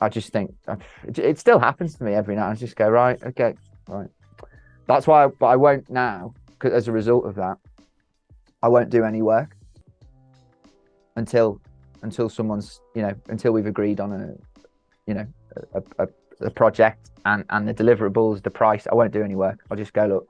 I 0.00 0.08
just 0.08 0.32
think 0.32 0.54
uh, 0.66 0.76
it, 1.06 1.38
still 1.38 1.58
happens 1.58 1.94
to 1.96 2.04
me 2.04 2.14
every 2.14 2.34
now. 2.34 2.48
and 2.48 2.52
I 2.52 2.54
just 2.54 2.76
go 2.76 2.88
right, 2.88 3.22
okay, 3.22 3.54
right. 3.88 4.08
That's 4.86 5.06
why, 5.06 5.26
but 5.26 5.46
I 5.46 5.56
won't 5.56 5.88
now. 5.90 6.34
Cause 6.58 6.72
as 6.72 6.88
a 6.88 6.92
result 6.92 7.26
of 7.26 7.34
that, 7.36 7.56
I 8.62 8.68
won't 8.68 8.90
do 8.90 9.04
any 9.04 9.22
work 9.22 9.56
until 11.16 11.60
until 12.02 12.28
someone's, 12.28 12.80
you 12.94 13.02
know, 13.02 13.14
until 13.28 13.52
we've 13.52 13.66
agreed 13.66 14.00
on 14.00 14.12
a, 14.12 14.34
you 15.06 15.14
know, 15.14 15.26
a, 15.74 15.82
a, 15.98 16.08
the 16.38 16.50
project 16.50 17.10
and 17.24 17.44
and 17.50 17.68
the 17.68 17.74
deliverables, 17.74 18.42
the 18.42 18.50
price. 18.50 18.86
I 18.90 18.94
won't 18.94 19.12
do 19.12 19.22
any 19.22 19.36
work. 19.36 19.60
I'll 19.70 19.76
just 19.76 19.92
go 19.92 20.06
look. 20.06 20.28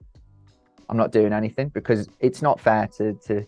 I'm 0.91 0.97
not 0.97 1.13
doing 1.13 1.33
anything 1.33 1.69
because 1.69 2.09
it's 2.19 2.43
not 2.43 2.61
fair 2.61 2.89
to 2.99 3.15
to. 3.27 3.47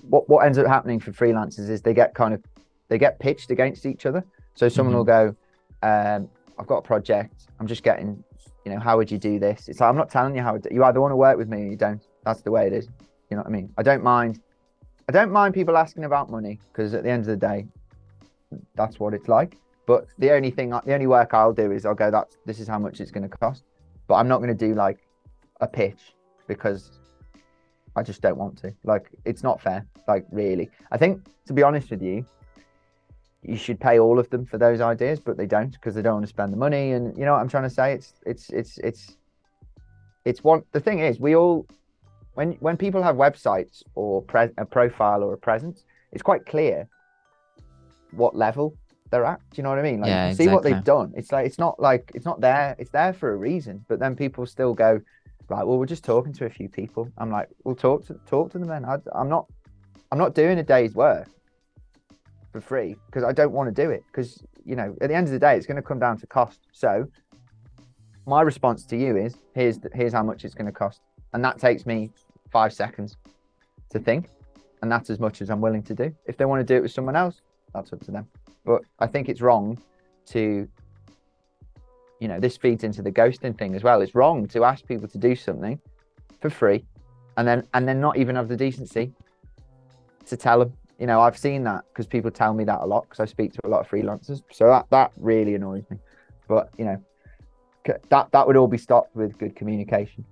What 0.00 0.28
what 0.28 0.46
ends 0.46 0.56
up 0.56 0.66
happening 0.66 0.98
for 0.98 1.12
freelancers 1.12 1.68
is 1.68 1.82
they 1.82 1.92
get 1.92 2.14
kind 2.14 2.32
of 2.32 2.42
they 2.88 2.96
get 2.96 3.18
pitched 3.18 3.50
against 3.50 3.84
each 3.84 4.06
other. 4.06 4.24
So 4.54 4.68
someone 4.70 4.96
will 4.96 5.04
go, 5.04 5.36
um, 5.82 6.28
"I've 6.58 6.66
got 6.66 6.78
a 6.78 6.82
project. 6.82 7.48
I'm 7.60 7.66
just 7.66 7.82
getting, 7.82 8.24
you 8.64 8.72
know, 8.72 8.80
how 8.80 8.96
would 8.96 9.10
you 9.10 9.18
do 9.18 9.38
this?" 9.38 9.68
It's 9.68 9.80
like 9.80 9.90
I'm 9.90 9.96
not 9.96 10.08
telling 10.08 10.34
you 10.34 10.42
how. 10.42 10.58
You 10.70 10.84
either 10.84 11.02
want 11.02 11.12
to 11.12 11.16
work 11.16 11.36
with 11.36 11.48
me 11.48 11.64
or 11.64 11.66
you 11.66 11.76
don't. 11.76 12.02
That's 12.24 12.40
the 12.40 12.50
way 12.50 12.66
it 12.66 12.72
is. 12.72 12.88
You 13.30 13.36
know 13.36 13.42
what 13.42 13.48
I 13.48 13.50
mean? 13.50 13.70
I 13.76 13.82
don't 13.82 14.02
mind. 14.02 14.40
I 15.08 15.12
don't 15.12 15.30
mind 15.30 15.52
people 15.52 15.76
asking 15.76 16.04
about 16.04 16.30
money 16.30 16.58
because 16.72 16.94
at 16.94 17.02
the 17.02 17.10
end 17.10 17.20
of 17.20 17.26
the 17.26 17.36
day, 17.36 17.66
that's 18.74 18.98
what 18.98 19.12
it's 19.12 19.28
like. 19.28 19.58
But 19.86 20.06
the 20.18 20.32
only 20.32 20.50
thing, 20.50 20.70
the 20.70 20.94
only 20.94 21.06
work 21.06 21.34
I'll 21.34 21.52
do 21.52 21.70
is 21.70 21.84
I'll 21.86 21.94
go, 21.94 22.10
that's 22.10 22.38
this 22.46 22.58
is 22.58 22.66
how 22.66 22.78
much 22.78 23.00
it's 23.00 23.12
going 23.12 23.28
to 23.28 23.36
cost. 23.36 23.62
But 24.08 24.14
I'm 24.14 24.26
not 24.26 24.38
going 24.38 24.56
to 24.56 24.66
do 24.66 24.74
like 24.74 25.05
a 25.60 25.66
pitch 25.66 26.14
because 26.46 26.92
I 27.96 28.02
just 28.02 28.20
don't 28.20 28.36
want 28.36 28.58
to. 28.58 28.72
Like, 28.84 29.10
it's 29.24 29.42
not 29.42 29.60
fair. 29.60 29.86
Like, 30.06 30.26
really. 30.30 30.70
I 30.92 30.98
think, 30.98 31.24
to 31.46 31.52
be 31.52 31.62
honest 31.62 31.90
with 31.90 32.02
you, 32.02 32.24
you 33.42 33.56
should 33.56 33.80
pay 33.80 33.98
all 33.98 34.18
of 34.18 34.28
them 34.30 34.44
for 34.44 34.58
those 34.58 34.80
ideas, 34.80 35.20
but 35.20 35.36
they 35.36 35.46
don't 35.46 35.72
because 35.72 35.94
they 35.94 36.02
don't 36.02 36.14
want 36.14 36.24
to 36.24 36.30
spend 36.30 36.52
the 36.52 36.56
money. 36.56 36.92
And 36.92 37.16
you 37.16 37.24
know 37.24 37.32
what 37.32 37.40
I'm 37.40 37.48
trying 37.48 37.62
to 37.64 37.70
say? 37.70 37.92
It's, 37.92 38.14
it's, 38.26 38.50
it's, 38.50 38.78
it's, 38.78 39.16
it's 40.24 40.42
one. 40.44 40.62
The 40.72 40.80
thing 40.80 40.98
is, 40.98 41.20
we 41.20 41.36
all, 41.36 41.66
when 42.34 42.52
when 42.54 42.76
people 42.76 43.02
have 43.02 43.16
websites 43.16 43.82
or 43.94 44.20
pre- 44.22 44.50
a 44.58 44.66
profile 44.66 45.22
or 45.22 45.32
a 45.32 45.38
presence, 45.38 45.84
it's 46.12 46.22
quite 46.22 46.44
clear 46.44 46.88
what 48.10 48.36
level 48.36 48.76
they're 49.10 49.24
at. 49.24 49.40
Do 49.50 49.56
you 49.56 49.62
know 49.62 49.70
what 49.70 49.78
I 49.78 49.82
mean? 49.82 50.00
Like 50.00 50.08
Yeah, 50.08 50.32
see 50.32 50.48
what 50.48 50.62
they've 50.62 50.84
done. 50.84 51.12
It's 51.16 51.32
like 51.32 51.46
it's 51.46 51.58
not 51.58 51.80
like 51.80 52.10
it's 52.14 52.26
not 52.26 52.40
there. 52.40 52.76
It's 52.78 52.90
there 52.90 53.12
for 53.12 53.32
a 53.32 53.36
reason. 53.36 53.84
But 53.88 54.00
then 54.00 54.16
people 54.16 54.44
still 54.46 54.74
go, 54.74 55.00
right. 55.48 55.66
Well, 55.66 55.78
we're 55.78 55.86
just 55.86 56.04
talking 56.04 56.32
to 56.34 56.46
a 56.46 56.50
few 56.50 56.68
people. 56.68 57.10
I'm 57.18 57.30
like, 57.30 57.48
we'll 57.64 57.74
talk 57.74 58.06
to 58.06 58.14
talk 58.26 58.52
to 58.52 58.58
them 58.58 58.68
then. 58.68 58.84
I, 58.84 58.96
I'm 59.14 59.28
not 59.28 59.46
I'm 60.10 60.18
not 60.18 60.34
doing 60.34 60.58
a 60.58 60.62
day's 60.62 60.94
work 60.94 61.28
for 62.52 62.60
free 62.60 62.96
because 63.06 63.24
I 63.24 63.32
don't 63.32 63.52
want 63.52 63.74
to 63.74 63.82
do 63.84 63.90
it. 63.90 64.04
Because 64.06 64.42
you 64.64 64.76
know, 64.76 64.96
at 65.00 65.08
the 65.08 65.14
end 65.14 65.26
of 65.26 65.32
the 65.32 65.38
day, 65.38 65.56
it's 65.56 65.66
going 65.66 65.76
to 65.76 65.82
come 65.82 65.98
down 65.98 66.18
to 66.18 66.26
cost. 66.26 66.60
So 66.72 67.08
my 68.26 68.42
response 68.42 68.84
to 68.86 68.96
you 68.96 69.16
is 69.16 69.36
here's 69.54 69.78
the, 69.78 69.90
here's 69.94 70.12
how 70.12 70.22
much 70.22 70.44
it's 70.44 70.54
going 70.54 70.66
to 70.66 70.72
cost, 70.72 71.00
and 71.32 71.44
that 71.44 71.58
takes 71.58 71.86
me 71.86 72.10
five 72.50 72.72
seconds 72.72 73.16
to 73.90 73.98
think, 73.98 74.30
and 74.82 74.90
that's 74.90 75.10
as 75.10 75.20
much 75.20 75.40
as 75.42 75.50
I'm 75.50 75.60
willing 75.60 75.82
to 75.84 75.94
do. 75.94 76.14
If 76.26 76.36
they 76.36 76.44
want 76.44 76.60
to 76.60 76.64
do 76.64 76.76
it 76.76 76.82
with 76.82 76.92
someone 76.92 77.16
else, 77.16 77.40
that's 77.72 77.92
up 77.92 78.00
to 78.04 78.10
them. 78.10 78.26
But 78.64 78.82
I 78.98 79.06
think 79.06 79.28
it's 79.28 79.40
wrong 79.40 79.78
to, 80.26 80.68
you 82.20 82.28
know, 82.28 82.40
this 82.40 82.56
feeds 82.56 82.84
into 82.84 83.02
the 83.02 83.12
ghosting 83.12 83.56
thing 83.58 83.74
as 83.74 83.82
well. 83.82 84.00
It's 84.00 84.14
wrong 84.14 84.46
to 84.48 84.64
ask 84.64 84.86
people 84.86 85.08
to 85.08 85.18
do 85.18 85.34
something 85.34 85.78
for 86.40 86.50
free, 86.50 86.84
and 87.36 87.46
then 87.46 87.66
and 87.74 87.86
then 87.86 88.00
not 88.00 88.16
even 88.16 88.36
have 88.36 88.48
the 88.48 88.56
decency 88.56 89.12
to 90.26 90.36
tell 90.36 90.60
them. 90.60 90.72
You 90.98 91.06
know, 91.06 91.20
I've 91.20 91.36
seen 91.36 91.64
that 91.64 91.84
because 91.88 92.06
people 92.06 92.30
tell 92.30 92.54
me 92.54 92.64
that 92.64 92.80
a 92.80 92.86
lot 92.86 93.02
because 93.02 93.20
I 93.20 93.26
speak 93.26 93.52
to 93.52 93.60
a 93.64 93.68
lot 93.68 93.80
of 93.80 93.88
freelancers. 93.88 94.42
So 94.50 94.66
that 94.66 94.86
that 94.90 95.12
really 95.16 95.54
annoys 95.54 95.84
me. 95.90 95.98
But 96.48 96.70
you 96.78 96.84
know, 96.86 97.02
that 98.08 98.30
that 98.30 98.46
would 98.46 98.56
all 98.56 98.68
be 98.68 98.78
stopped 98.78 99.14
with 99.14 99.36
good 99.38 99.54
communication. 99.54 100.24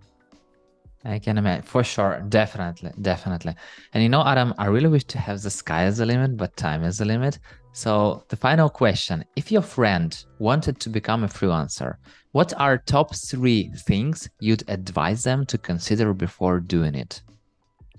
I 1.04 1.18
can 1.18 1.36
imagine 1.36 1.62
for 1.62 1.84
sure, 1.84 2.22
definitely, 2.28 2.90
definitely. 3.02 3.54
And 3.92 4.02
you 4.02 4.08
know, 4.08 4.24
Adam, 4.24 4.54
I 4.56 4.66
really 4.66 4.88
wish 4.88 5.04
to 5.04 5.18
have 5.18 5.42
the 5.42 5.50
sky 5.50 5.84
as 5.84 5.98
the 5.98 6.06
limit, 6.06 6.36
but 6.36 6.56
time 6.56 6.82
is 6.82 6.98
the 6.98 7.04
limit. 7.04 7.38
So 7.72 8.24
the 8.28 8.36
final 8.36 8.70
question: 8.70 9.24
If 9.36 9.52
your 9.52 9.62
friend 9.62 10.16
wanted 10.38 10.80
to 10.80 10.88
become 10.88 11.24
a 11.24 11.28
freelancer, 11.28 11.96
what 12.32 12.52
are 12.58 12.78
top 12.78 13.14
three 13.14 13.70
things 13.86 14.28
you'd 14.40 14.64
advise 14.68 15.22
them 15.22 15.44
to 15.46 15.58
consider 15.58 16.14
before 16.14 16.60
doing 16.60 16.94
it? 16.94 17.20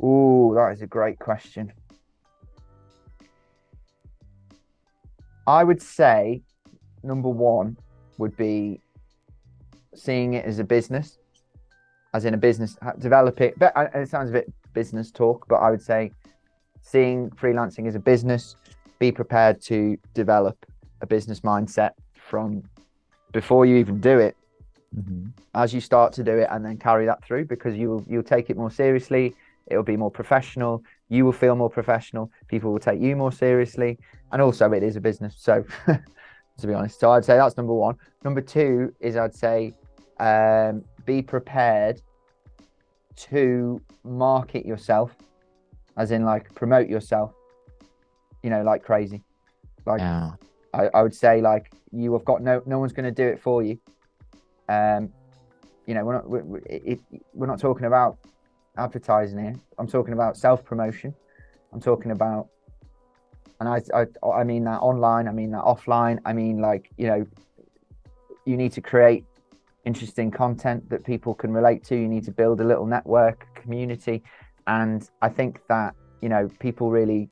Ooh, 0.03 0.53
that 0.55 0.73
is 0.73 0.81
a 0.81 0.87
great 0.87 1.19
question. 1.19 1.71
I 5.47 5.63
would 5.63 5.81
say 5.81 6.41
number 7.03 7.29
one 7.29 7.77
would 8.17 8.35
be 8.35 8.81
seeing 9.93 10.33
it 10.33 10.45
as 10.45 10.59
a 10.59 10.63
business, 10.63 11.19
as 12.15 12.23
in 12.23 12.33
a 12.33 12.37
business, 12.37 12.77
develop 12.99 13.41
it. 13.41 13.59
But 13.59 13.75
uh, 13.75 13.89
it 13.93 14.07
sounds 14.07 14.29
a 14.29 14.33
bit 14.33 14.53
business 14.73 15.11
talk, 15.11 15.45
but 15.49 15.57
I 15.57 15.69
would 15.69 15.81
say 15.81 16.11
seeing 16.81 17.29
freelancing 17.31 17.87
as 17.87 17.95
a 17.95 17.99
business, 17.99 18.55
be 18.99 19.11
prepared 19.11 19.61
to 19.63 19.97
develop 20.13 20.57
a 21.01 21.05
business 21.05 21.41
mindset 21.41 21.91
from 22.15 22.63
before 23.33 23.65
you 23.65 23.75
even 23.75 23.99
do 23.99 24.17
it. 24.17 24.37
As 25.53 25.73
you 25.73 25.81
start 25.81 26.13
to 26.13 26.23
do 26.23 26.37
it 26.37 26.47
and 26.51 26.63
then 26.63 26.77
carry 26.77 27.05
that 27.05 27.21
through 27.25 27.45
because 27.45 27.75
you 27.75 27.89
will 27.89 28.05
you'll 28.07 28.23
take 28.23 28.49
it 28.49 28.55
more 28.55 28.71
seriously 28.71 29.35
it'll 29.67 29.83
be 29.83 29.97
more 29.97 30.11
professional 30.11 30.81
you 31.09 31.25
will 31.25 31.33
feel 31.33 31.53
more 31.53 31.69
professional 31.69 32.31
people 32.47 32.71
will 32.71 32.79
take 32.79 33.01
you 33.01 33.13
more 33.13 33.31
seriously 33.31 33.97
and 34.31 34.41
also 34.41 34.71
it 34.71 34.83
is 34.83 34.95
a 34.95 35.01
business 35.01 35.35
so 35.37 35.65
to 36.59 36.67
be 36.67 36.73
honest. 36.73 36.97
So 36.97 37.11
i'd 37.11 37.25
say 37.25 37.35
that's 37.35 37.57
number 37.57 37.73
one. 37.73 37.97
Number 38.23 38.39
two 38.39 38.93
is 39.01 39.17
i'd 39.17 39.35
say 39.35 39.73
um, 40.19 40.85
be 41.05 41.21
prepared 41.21 42.01
to 43.15 43.81
market 44.03 44.65
yourself 44.65 45.15
as 45.97 46.11
in 46.11 46.25
like 46.25 46.53
promote 46.53 46.89
yourself 46.89 47.33
you 48.43 48.49
know 48.49 48.61
like 48.61 48.83
crazy 48.83 49.23
like 49.85 50.01
Yeah, 50.01 50.31
I, 50.73 50.89
I 50.93 51.01
would 51.01 51.15
say 51.15 51.41
like 51.41 51.71
you 51.91 52.13
have 52.13 52.25
got 52.25 52.41
no 52.41 52.61
no 52.65 52.79
one's 52.79 52.93
going 52.93 53.05
to 53.05 53.11
do 53.11 53.27
it 53.27 53.39
for 53.39 53.63
you. 53.63 53.79
Um, 54.67 55.11
you 55.85 55.93
know, 55.93 56.03
we're 56.03 56.13
not 56.13 56.29
we're, 56.29 56.61
it, 56.65 56.99
we're 57.33 57.47
not 57.47 57.59
talking 57.59 57.85
about 57.85 58.17
advertising 58.77 59.39
here. 59.39 59.55
I'm 59.77 59.87
talking 59.87 60.13
about 60.13 60.37
self 60.37 60.63
promotion. 60.65 61.13
I'm 61.71 61.79
talking 61.79 62.11
about, 62.11 62.47
and 63.59 63.69
I, 63.69 63.81
I 63.93 64.05
I 64.27 64.43
mean 64.43 64.63
that 64.65 64.79
online. 64.79 65.27
I 65.27 65.31
mean 65.31 65.51
that 65.51 65.63
offline. 65.63 66.19
I 66.25 66.33
mean 66.33 66.59
like 66.59 66.89
you 66.97 67.07
know, 67.07 67.25
you 68.45 68.57
need 68.57 68.73
to 68.73 68.81
create 68.81 69.23
interesting 69.85 70.31
content 70.31 70.89
that 70.89 71.05
people 71.05 71.33
can 71.33 71.53
relate 71.53 71.83
to. 71.85 71.95
You 71.95 72.07
need 72.07 72.25
to 72.25 72.31
build 72.31 72.59
a 72.59 72.63
little 72.63 72.85
network 72.85 73.47
community, 73.55 74.23
and 74.67 75.09
I 75.21 75.29
think 75.29 75.61
that 75.67 75.95
you 76.21 76.29
know 76.29 76.49
people 76.59 76.89
really 76.91 77.29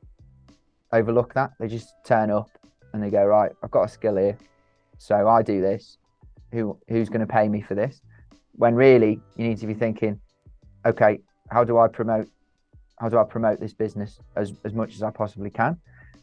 overlook 0.91 1.33
that. 1.33 1.51
They 1.59 1.67
just 1.67 1.93
turn 2.05 2.29
up 2.29 2.49
and 2.93 3.01
they 3.01 3.09
go 3.09 3.25
right. 3.25 3.51
I've 3.63 3.71
got 3.71 3.83
a 3.83 3.89
skill 3.89 4.17
here, 4.17 4.37
so 4.97 5.27
I 5.27 5.41
do 5.41 5.61
this. 5.61 5.97
Who 6.51 6.77
who's 6.87 7.09
going 7.09 7.25
to 7.25 7.31
pay 7.31 7.49
me 7.49 7.61
for 7.61 7.75
this? 7.75 8.01
When 8.55 8.75
really 8.75 9.19
you 9.35 9.47
need 9.47 9.57
to 9.57 9.67
be 9.67 9.73
thinking, 9.73 10.19
okay, 10.85 11.19
how 11.49 11.63
do 11.63 11.77
I 11.77 11.87
promote? 11.87 12.29
How 12.99 13.09
do 13.09 13.17
I 13.17 13.23
promote 13.23 13.59
this 13.59 13.73
business 13.73 14.19
as 14.35 14.53
as 14.63 14.73
much 14.73 14.95
as 14.95 15.03
I 15.03 15.09
possibly 15.09 15.49
can, 15.49 15.77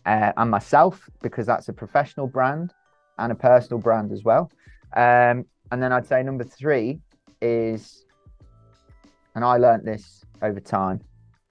uh, 0.06 0.32
and 0.36 0.50
myself 0.50 1.10
because 1.22 1.46
that's 1.46 1.68
a 1.68 1.72
professional 1.72 2.28
brand 2.28 2.72
and 3.18 3.32
a 3.32 3.34
personal 3.34 3.80
brand 3.80 4.12
as 4.12 4.24
well. 4.24 4.50
Um, 4.96 5.44
and 5.70 5.82
then 5.82 5.92
I'd 5.92 6.06
say 6.06 6.22
number 6.22 6.44
three 6.44 7.00
is, 7.40 8.04
and 9.34 9.44
I 9.44 9.56
learnt 9.56 9.84
this 9.84 10.24
over 10.42 10.60
time. 10.60 11.00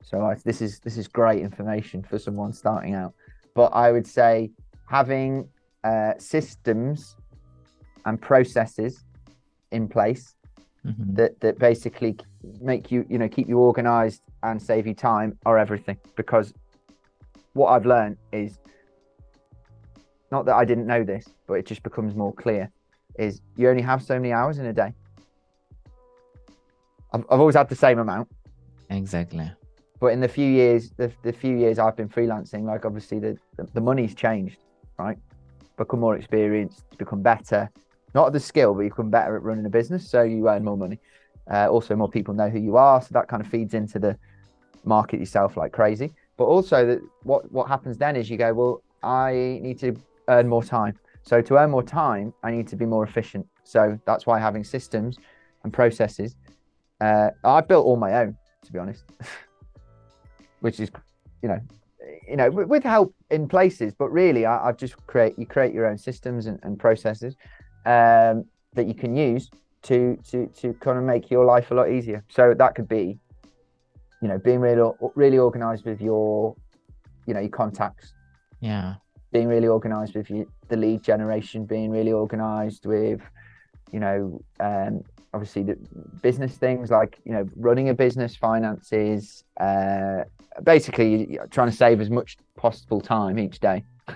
So 0.02 0.22
I, 0.22 0.36
this 0.46 0.62
is 0.62 0.80
this 0.80 0.98
is 0.98 1.08
great 1.08 1.42
information 1.42 2.04
for 2.04 2.18
someone 2.20 2.54
starting 2.54 2.96
out. 2.96 3.14
But 3.56 3.68
I 3.74 3.92
would 3.92 4.08
say 4.08 4.52
having 4.88 5.48
uh, 5.84 6.14
systems 6.18 7.16
and 8.06 8.22
processes 8.22 9.04
in 9.72 9.88
place 9.88 10.36
Mhm. 10.86 11.14
that 11.18 11.38
that 11.42 11.60
basically 11.60 12.16
make 12.62 12.90
you 12.90 13.06
you 13.10 13.18
know 13.18 13.28
keep 13.28 13.50
you 13.50 13.60
organized 13.60 14.22
and 14.44 14.62
save 14.62 14.88
you 14.88 14.94
time 14.94 15.38
are 15.46 15.58
everything 15.58 15.98
because 16.16 16.54
what 17.52 17.68
i've 17.74 17.86
learned 17.86 18.16
is 18.32 18.58
not 20.32 20.46
that 20.46 20.56
i 20.56 20.64
didn't 20.64 20.88
know 20.88 21.04
this 21.04 21.26
but 21.48 21.56
it 21.56 21.66
just 21.66 21.84
becomes 21.84 22.16
more 22.16 22.34
clear 22.34 22.72
is 23.20 23.42
you 23.58 23.70
only 23.70 23.82
have 23.82 24.02
so 24.02 24.16
many 24.16 24.32
hours 24.34 24.58
in 24.58 24.66
a 24.66 24.74
day. 24.74 24.94
I've, 27.14 27.26
I've 27.30 27.40
always 27.40 27.56
had 27.56 27.70
the 27.70 27.76
same 27.76 28.00
amount. 28.00 28.28
Exactly. 28.90 29.52
but 30.00 30.08
in 30.08 30.20
the 30.20 30.28
few 30.28 30.50
years 30.50 30.90
the, 30.98 31.12
the 31.22 31.32
few 31.32 31.56
years 31.56 31.78
i've 31.78 31.96
been 31.96 32.10
freelancing 32.10 32.64
like 32.64 32.86
obviously 32.86 33.20
the, 33.20 33.38
the, 33.56 33.64
the 33.76 33.82
money's 33.82 34.16
changed 34.16 34.58
right? 35.00 35.18
Become 35.78 36.02
more 36.02 36.18
experienced 36.18 36.84
become 36.98 37.22
better. 37.22 37.70
Not 38.14 38.34
the 38.34 38.40
skill 38.40 38.74
but 38.74 38.82
you 38.82 38.90
become 38.90 39.10
better 39.10 39.36
at 39.36 39.44
running 39.44 39.66
a 39.66 39.70
business 39.70 40.08
so 40.08 40.22
you 40.24 40.50
earn 40.50 40.64
more 40.64 40.78
money. 40.78 41.00
Uh, 41.52 41.68
also 41.70 41.96
more 41.96 42.10
people 42.10 42.34
know 42.34 42.50
who 42.50 42.60
you 42.60 42.78
are 42.78 43.02
so 43.02 43.08
that 43.12 43.28
kind 43.28 43.42
of 43.42 43.48
feeds 43.48 43.74
into 43.74 43.98
the 43.98 44.18
market 44.84 45.20
yourself 45.20 45.58
like 45.58 45.72
crazy. 45.72 46.12
But 46.38 46.46
also 46.46 46.86
that 46.86 47.02
what 47.24 47.52
what 47.52 47.68
happens 47.68 47.98
then 47.98 48.16
is 48.16 48.30
you 48.30 48.38
go 48.38 48.54
well 48.54 48.84
i 49.02 49.60
need 49.62 49.80
to 49.80 49.96
earn 50.28 50.48
more 50.48 50.64
time 50.64 50.94
so 51.24 51.42
to 51.42 51.58
earn 51.58 51.70
more 51.70 51.84
time 51.84 52.34
i 52.44 52.52
need 52.52 52.68
to 52.68 52.76
be 52.76 52.86
more 52.86 53.04
efficient 53.04 53.46
so 53.64 54.00
that's 54.06 54.26
why 54.26 54.40
having 54.40 54.64
systems 54.64 55.18
and 55.64 55.74
processes 55.74 56.36
uh, 57.02 57.30
i 57.44 57.62
built 57.62 57.86
all 57.86 57.98
my 57.98 58.14
own 58.16 58.36
to 58.64 58.72
be 58.72 58.80
honest 58.80 59.04
which 60.60 60.80
is 60.80 60.90
you 61.42 61.50
know 61.50 61.60
you 62.28 62.36
know 62.36 62.50
with, 62.50 62.84
help 62.84 63.14
in 63.30 63.48
places 63.48 63.94
but 63.98 64.10
really 64.10 64.46
I, 64.46 64.68
i've 64.68 64.78
just 64.78 64.96
create 65.08 65.38
you 65.38 65.46
create 65.46 65.74
your 65.74 65.88
own 65.88 65.98
systems 65.98 66.46
and, 66.48 66.60
and 66.64 66.80
processes 66.80 67.36
um, 67.86 68.46
that 68.74 68.88
you 68.88 68.94
can 68.94 69.16
use 69.16 69.50
to 69.84 70.18
to 70.30 70.48
to 70.48 70.74
kind 70.74 70.98
of 70.98 71.04
make 71.04 71.32
your 71.32 71.46
life 71.46 71.72
a 71.72 71.74
lot 71.74 71.90
easier. 71.90 72.24
So 72.30 72.54
that 72.54 72.76
could 72.76 72.88
be, 72.88 73.20
you 74.22 74.28
know, 74.28 74.38
being 74.38 74.60
really 74.60 74.92
really 75.16 75.38
organized 75.38 75.86
with 75.86 76.02
your, 76.02 76.56
you 77.26 77.34
know, 77.34 77.40
your 77.40 77.50
contacts. 77.50 78.14
Yeah. 78.60 78.96
Being 79.32 79.48
really 79.48 79.68
organized 79.68 80.16
with 80.16 80.30
your, 80.30 80.46
the 80.70 80.78
lead 80.78 81.04
generation. 81.04 81.66
Being 81.66 81.92
really 81.92 82.12
organized 82.12 82.86
with, 82.86 83.22
you 83.92 84.00
know, 84.00 84.42
um, 84.60 85.04
obviously 85.34 85.64
the 85.64 85.78
business 86.22 86.58
things 86.58 86.90
like 86.90 87.20
you 87.24 87.32
know 87.32 87.48
running 87.56 87.90
a 87.90 87.94
business, 87.94 88.36
finances. 88.36 89.44
Uh, 89.60 90.24
basically, 90.64 91.40
trying 91.52 91.70
to 91.70 91.76
save 91.76 92.02
as 92.02 92.10
much 92.10 92.38
possible 92.56 93.00
time 93.00 93.40
each 93.40 93.60
day 93.60 93.84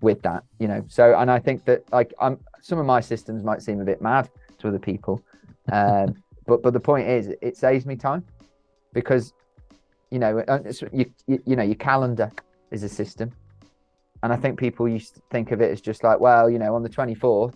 with 0.00 0.20
that 0.22 0.42
you 0.58 0.66
know 0.66 0.84
so 0.88 1.16
and 1.18 1.30
i 1.30 1.38
think 1.38 1.64
that 1.64 1.84
like 1.92 2.12
i'm 2.20 2.38
some 2.60 2.78
of 2.78 2.86
my 2.86 3.00
systems 3.00 3.44
might 3.44 3.62
seem 3.62 3.80
a 3.80 3.84
bit 3.84 4.02
mad 4.02 4.28
to 4.58 4.66
other 4.68 4.78
people 4.78 5.22
um, 5.72 6.14
but 6.46 6.62
but 6.62 6.72
the 6.72 6.80
point 6.80 7.06
is 7.06 7.32
it 7.40 7.56
saves 7.56 7.86
me 7.86 7.94
time 7.94 8.24
because 8.92 9.32
you 10.10 10.18
know 10.18 10.40
uh, 10.48 10.58
you, 10.92 11.06
you 11.26 11.54
know 11.54 11.62
your 11.62 11.76
calendar 11.76 12.30
is 12.72 12.82
a 12.82 12.88
system 12.88 13.30
and 14.22 14.32
i 14.32 14.36
think 14.36 14.58
people 14.58 14.88
used 14.88 15.14
to 15.14 15.22
think 15.30 15.52
of 15.52 15.60
it 15.60 15.70
as 15.70 15.80
just 15.80 16.04
like 16.04 16.20
well 16.20 16.48
you 16.48 16.58
know 16.58 16.74
on 16.74 16.82
the 16.82 16.88
24th 16.88 17.54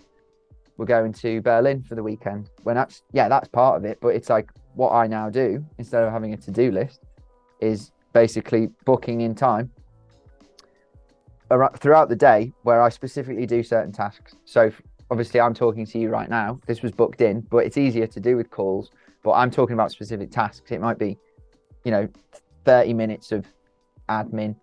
we're 0.77 0.87
going 0.87 1.13
to 1.13 1.41
berlin 1.43 1.83
for 1.83 1.95
the 1.95 2.03
weekend 2.03 2.51
when 2.63 2.75
that's 2.75 3.03
yeah 3.13 3.29
that's 3.29 3.49
part 3.49 3.77
of 3.77 3.85
it 3.85 3.99
but 4.01 4.09
it's 4.09 4.29
like 4.29 4.51
what 4.75 4.91
i 4.93 5.07
now 5.07 5.31
do 5.31 5.65
instead 5.79 6.03
of 6.03 6.13
having 6.13 6.35
a 6.35 6.37
to-do 6.37 6.71
list 6.71 7.01
is 7.61 7.93
basically 8.13 8.69
booking 8.85 9.21
in 9.21 9.35
time 9.35 9.71
throughout 11.77 12.09
the 12.09 12.17
day 12.17 12.53
where 12.63 12.83
I 12.83 12.89
specifically 12.89 13.47
do 13.47 13.63
certain 13.63 13.93
tasks. 13.93 14.35
So 14.45 14.71
obviously, 15.11 15.41
I'm 15.41 15.55
talking 15.55 15.87
to 15.87 15.99
you 15.99 16.09
right 16.09 16.29
now. 16.29 16.59
This 16.67 16.83
was 16.83 16.93
booked 16.93 17.21
in, 17.21 17.41
but 17.43 17.59
it's 17.59 17.77
easier 17.77 18.07
to 18.07 18.21
do 18.21 18.37
with 18.37 18.51
calls. 18.51 18.91
But 19.23 19.33
I'm 19.33 19.51
talking 19.51 19.75
about 19.75 19.91
specific 19.91 20.31
tasks. 20.31 20.71
It 20.71 20.81
might 20.81 20.99
be, 20.99 21.19
you 21.85 21.91
know, 21.91 22.09
30 22.65 22.95
minutes 22.95 23.33
of 23.33 23.47
admin 24.09 24.57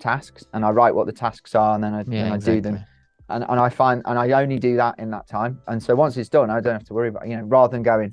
tasks, 0.00 0.44
and 0.52 0.64
I 0.64 0.70
write 0.70 0.94
what 0.94 1.06
the 1.06 1.12
tasks 1.12 1.54
are, 1.54 1.74
and 1.74 1.84
then 1.84 1.94
I, 1.94 2.04
yeah, 2.08 2.32
I 2.32 2.34
exactly. 2.34 2.54
do 2.56 2.60
them. 2.60 2.84
And, 3.28 3.44
and 3.48 3.60
I 3.60 3.68
find, 3.68 4.02
and 4.06 4.18
I 4.18 4.42
only 4.42 4.58
do 4.58 4.74
that 4.76 4.98
in 4.98 5.10
that 5.12 5.28
time. 5.28 5.60
And 5.68 5.80
so 5.80 5.94
once 5.94 6.16
it's 6.16 6.28
done, 6.28 6.50
I 6.50 6.60
don't 6.60 6.72
have 6.72 6.84
to 6.86 6.94
worry 6.94 7.08
about, 7.08 7.28
you 7.28 7.36
know, 7.36 7.44
rather 7.44 7.70
than 7.70 7.84
going, 7.84 8.12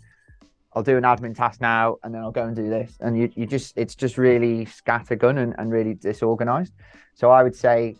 I'll 0.73 0.83
do 0.83 0.95
an 0.95 1.03
admin 1.03 1.35
task 1.35 1.59
now 1.59 1.95
and 2.03 2.13
then 2.13 2.21
I'll 2.21 2.31
go 2.31 2.43
and 2.43 2.55
do 2.55 2.69
this. 2.69 2.95
And 2.99 3.17
you, 3.17 3.31
you 3.35 3.47
just, 3.47 3.75
it's 3.75 3.95
just 3.95 4.19
really 4.19 4.67
scattergun 4.67 5.39
and, 5.39 5.55
and 5.57 5.71
really 5.71 5.95
disorganized. 5.95 6.73
So 7.15 7.31
I 7.31 7.41
would 7.41 7.55
say, 7.55 7.95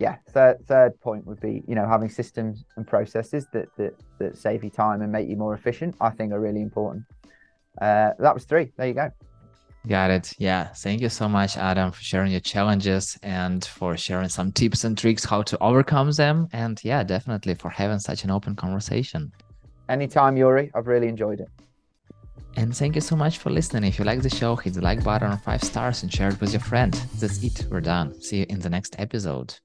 yeah, 0.00 0.16
third, 0.30 0.66
third 0.66 0.98
point 1.00 1.24
would 1.24 1.38
be, 1.38 1.62
you 1.68 1.76
know, 1.76 1.86
having 1.86 2.08
systems 2.08 2.64
and 2.76 2.84
processes 2.84 3.46
that, 3.52 3.68
that, 3.76 3.94
that 4.18 4.36
save 4.36 4.64
you 4.64 4.70
time 4.70 5.02
and 5.02 5.12
make 5.12 5.28
you 5.28 5.36
more 5.36 5.54
efficient, 5.54 5.94
I 6.00 6.10
think 6.10 6.32
are 6.32 6.40
really 6.40 6.62
important. 6.62 7.04
Uh, 7.80 8.10
that 8.18 8.34
was 8.34 8.44
three. 8.44 8.72
There 8.76 8.88
you 8.88 8.94
go. 8.94 9.10
Got 9.86 10.10
it. 10.10 10.32
Yeah. 10.38 10.68
Thank 10.68 11.02
you 11.02 11.10
so 11.10 11.28
much, 11.28 11.56
Adam, 11.58 11.92
for 11.92 12.02
sharing 12.02 12.32
your 12.32 12.40
challenges 12.40 13.18
and 13.22 13.62
for 13.64 13.96
sharing 13.96 14.30
some 14.30 14.50
tips 14.50 14.84
and 14.84 14.96
tricks 14.96 15.24
how 15.24 15.42
to 15.42 15.58
overcome 15.62 16.10
them. 16.12 16.48
And 16.52 16.82
yeah, 16.82 17.02
definitely 17.04 17.54
for 17.54 17.68
having 17.68 17.98
such 17.98 18.24
an 18.24 18.30
open 18.30 18.56
conversation. 18.56 19.32
Anytime, 19.88 20.38
Yuri. 20.38 20.70
I've 20.74 20.86
really 20.86 21.08
enjoyed 21.08 21.40
it. 21.40 21.48
And 22.56 22.74
thank 22.74 22.94
you 22.94 23.00
so 23.00 23.16
much 23.16 23.38
for 23.38 23.50
listening. 23.50 23.84
If 23.84 23.98
you 23.98 24.04
like 24.04 24.22
the 24.22 24.30
show, 24.30 24.56
hit 24.56 24.74
the 24.74 24.80
like 24.80 25.04
button 25.04 25.30
on 25.30 25.38
five 25.38 25.62
stars 25.62 26.02
and 26.02 26.12
share 26.12 26.28
it 26.28 26.40
with 26.40 26.52
your 26.52 26.60
friend. 26.60 26.94
That's 27.18 27.42
it. 27.42 27.66
We're 27.68 27.80
done. 27.80 28.18
See 28.22 28.38
you 28.38 28.46
in 28.48 28.60
the 28.60 28.70
next 28.70 28.94
episode. 28.98 29.58